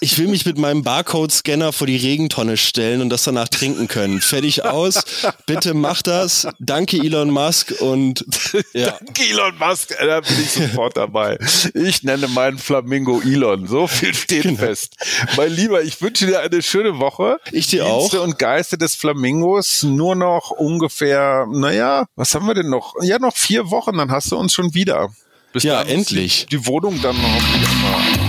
ich 0.00 0.18
will 0.18 0.28
mich 0.28 0.46
mit 0.46 0.58
meinem 0.58 0.82
Barcode-Scanner 0.82 1.72
vor 1.72 1.86
die 1.86 1.96
Regentonne 1.96 2.56
stellen 2.56 3.00
und 3.00 3.10
das 3.10 3.24
danach 3.24 3.48
trinken 3.48 3.88
können. 3.88 4.20
Fertig 4.20 4.64
aus. 4.64 5.02
Bitte 5.46 5.74
mach 5.74 6.02
das. 6.02 6.46
Danke 6.58 6.98
Elon 6.98 7.30
Musk 7.30 7.74
und 7.80 8.24
ja. 8.72 8.98
Danke 9.04 9.24
Elon 9.28 9.56
Musk, 9.58 9.96
da 9.98 10.20
bin 10.20 10.40
ich 10.42 10.52
sofort 10.52 10.96
dabei. 10.96 11.38
Ich 11.74 12.02
nenne 12.02 12.28
meinen 12.28 12.58
Flamingo 12.58 13.20
Elon. 13.20 13.66
So 13.66 13.86
viel 13.86 14.14
steht 14.14 14.42
genau. 14.42 14.58
fest. 14.58 14.96
Mein 15.36 15.52
Lieber, 15.52 15.82
ich 15.82 16.00
wünsche 16.00 16.26
dir 16.26 16.40
eine 16.40 16.62
schöne 16.62 16.98
Woche. 16.98 17.38
Ich 17.52 17.68
dir 17.68 17.86
auch. 17.86 18.00
Dienste 18.00 18.22
und 18.22 18.38
Geiste 18.38 18.78
des 18.78 18.94
Flamingos. 18.94 19.82
Nur 19.82 20.14
noch 20.14 20.50
ungefähr, 20.50 21.46
naja, 21.50 22.06
was 22.16 22.34
haben 22.34 22.46
wir 22.46 22.54
denn 22.54 22.70
noch? 22.70 22.94
Ja, 23.02 23.18
noch 23.18 23.36
vier 23.36 23.70
Wochen, 23.70 23.96
dann 23.96 24.10
hast 24.10 24.30
du 24.30 24.36
uns 24.36 24.52
schon 24.52 24.74
wieder. 24.74 25.10
Bis 25.52 25.62
ja, 25.62 25.82
endlich. 25.82 26.46
Die, 26.50 26.58
die 26.58 26.66
Wohnung 26.66 27.00
dann 27.00 27.16
noch 27.16 28.25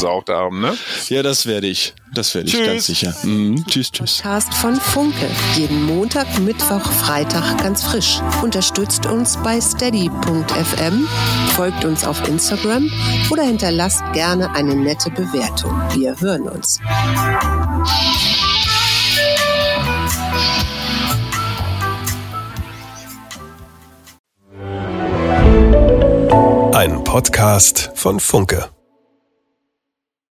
einmal 0.00 0.20
gesaugt 0.20 0.28
haben, 0.30 0.60
ne? 0.60 0.76
Ja, 1.08 1.22
das 1.22 1.46
werde 1.46 1.66
ich. 1.66 1.94
Das 2.12 2.34
werde 2.34 2.48
ich 2.48 2.54
tschüss. 2.54 2.66
ganz 2.66 2.86
sicher. 2.86 3.14
Mhm. 3.22 3.64
Tschüss, 3.66 3.92
tschüss. 3.92 4.16
Podcast 4.16 4.52
von 4.54 4.76
Funke. 4.76 5.28
Jeden 5.56 5.84
Montag, 5.84 6.26
Mittwoch, 6.40 6.90
Freitag 6.92 7.58
ganz 7.62 7.82
frisch. 7.82 8.20
Unterstützt 8.42 9.06
uns 9.06 9.36
bei 9.42 9.60
steady.fm, 9.60 11.08
folgt 11.54 11.84
uns 11.84 12.04
auf 12.04 12.26
Instagram 12.28 12.90
oder 13.30 13.44
hinterlasst 13.44 14.02
gerne 14.12 14.52
eine 14.54 14.74
nette 14.74 15.10
Bewertung. 15.10 15.80
Wir 15.94 16.20
hören 16.20 16.48
uns. 16.48 16.80
Ein 26.72 27.04
Podcast 27.04 27.90
von 27.94 28.18
Funke. 28.18 28.70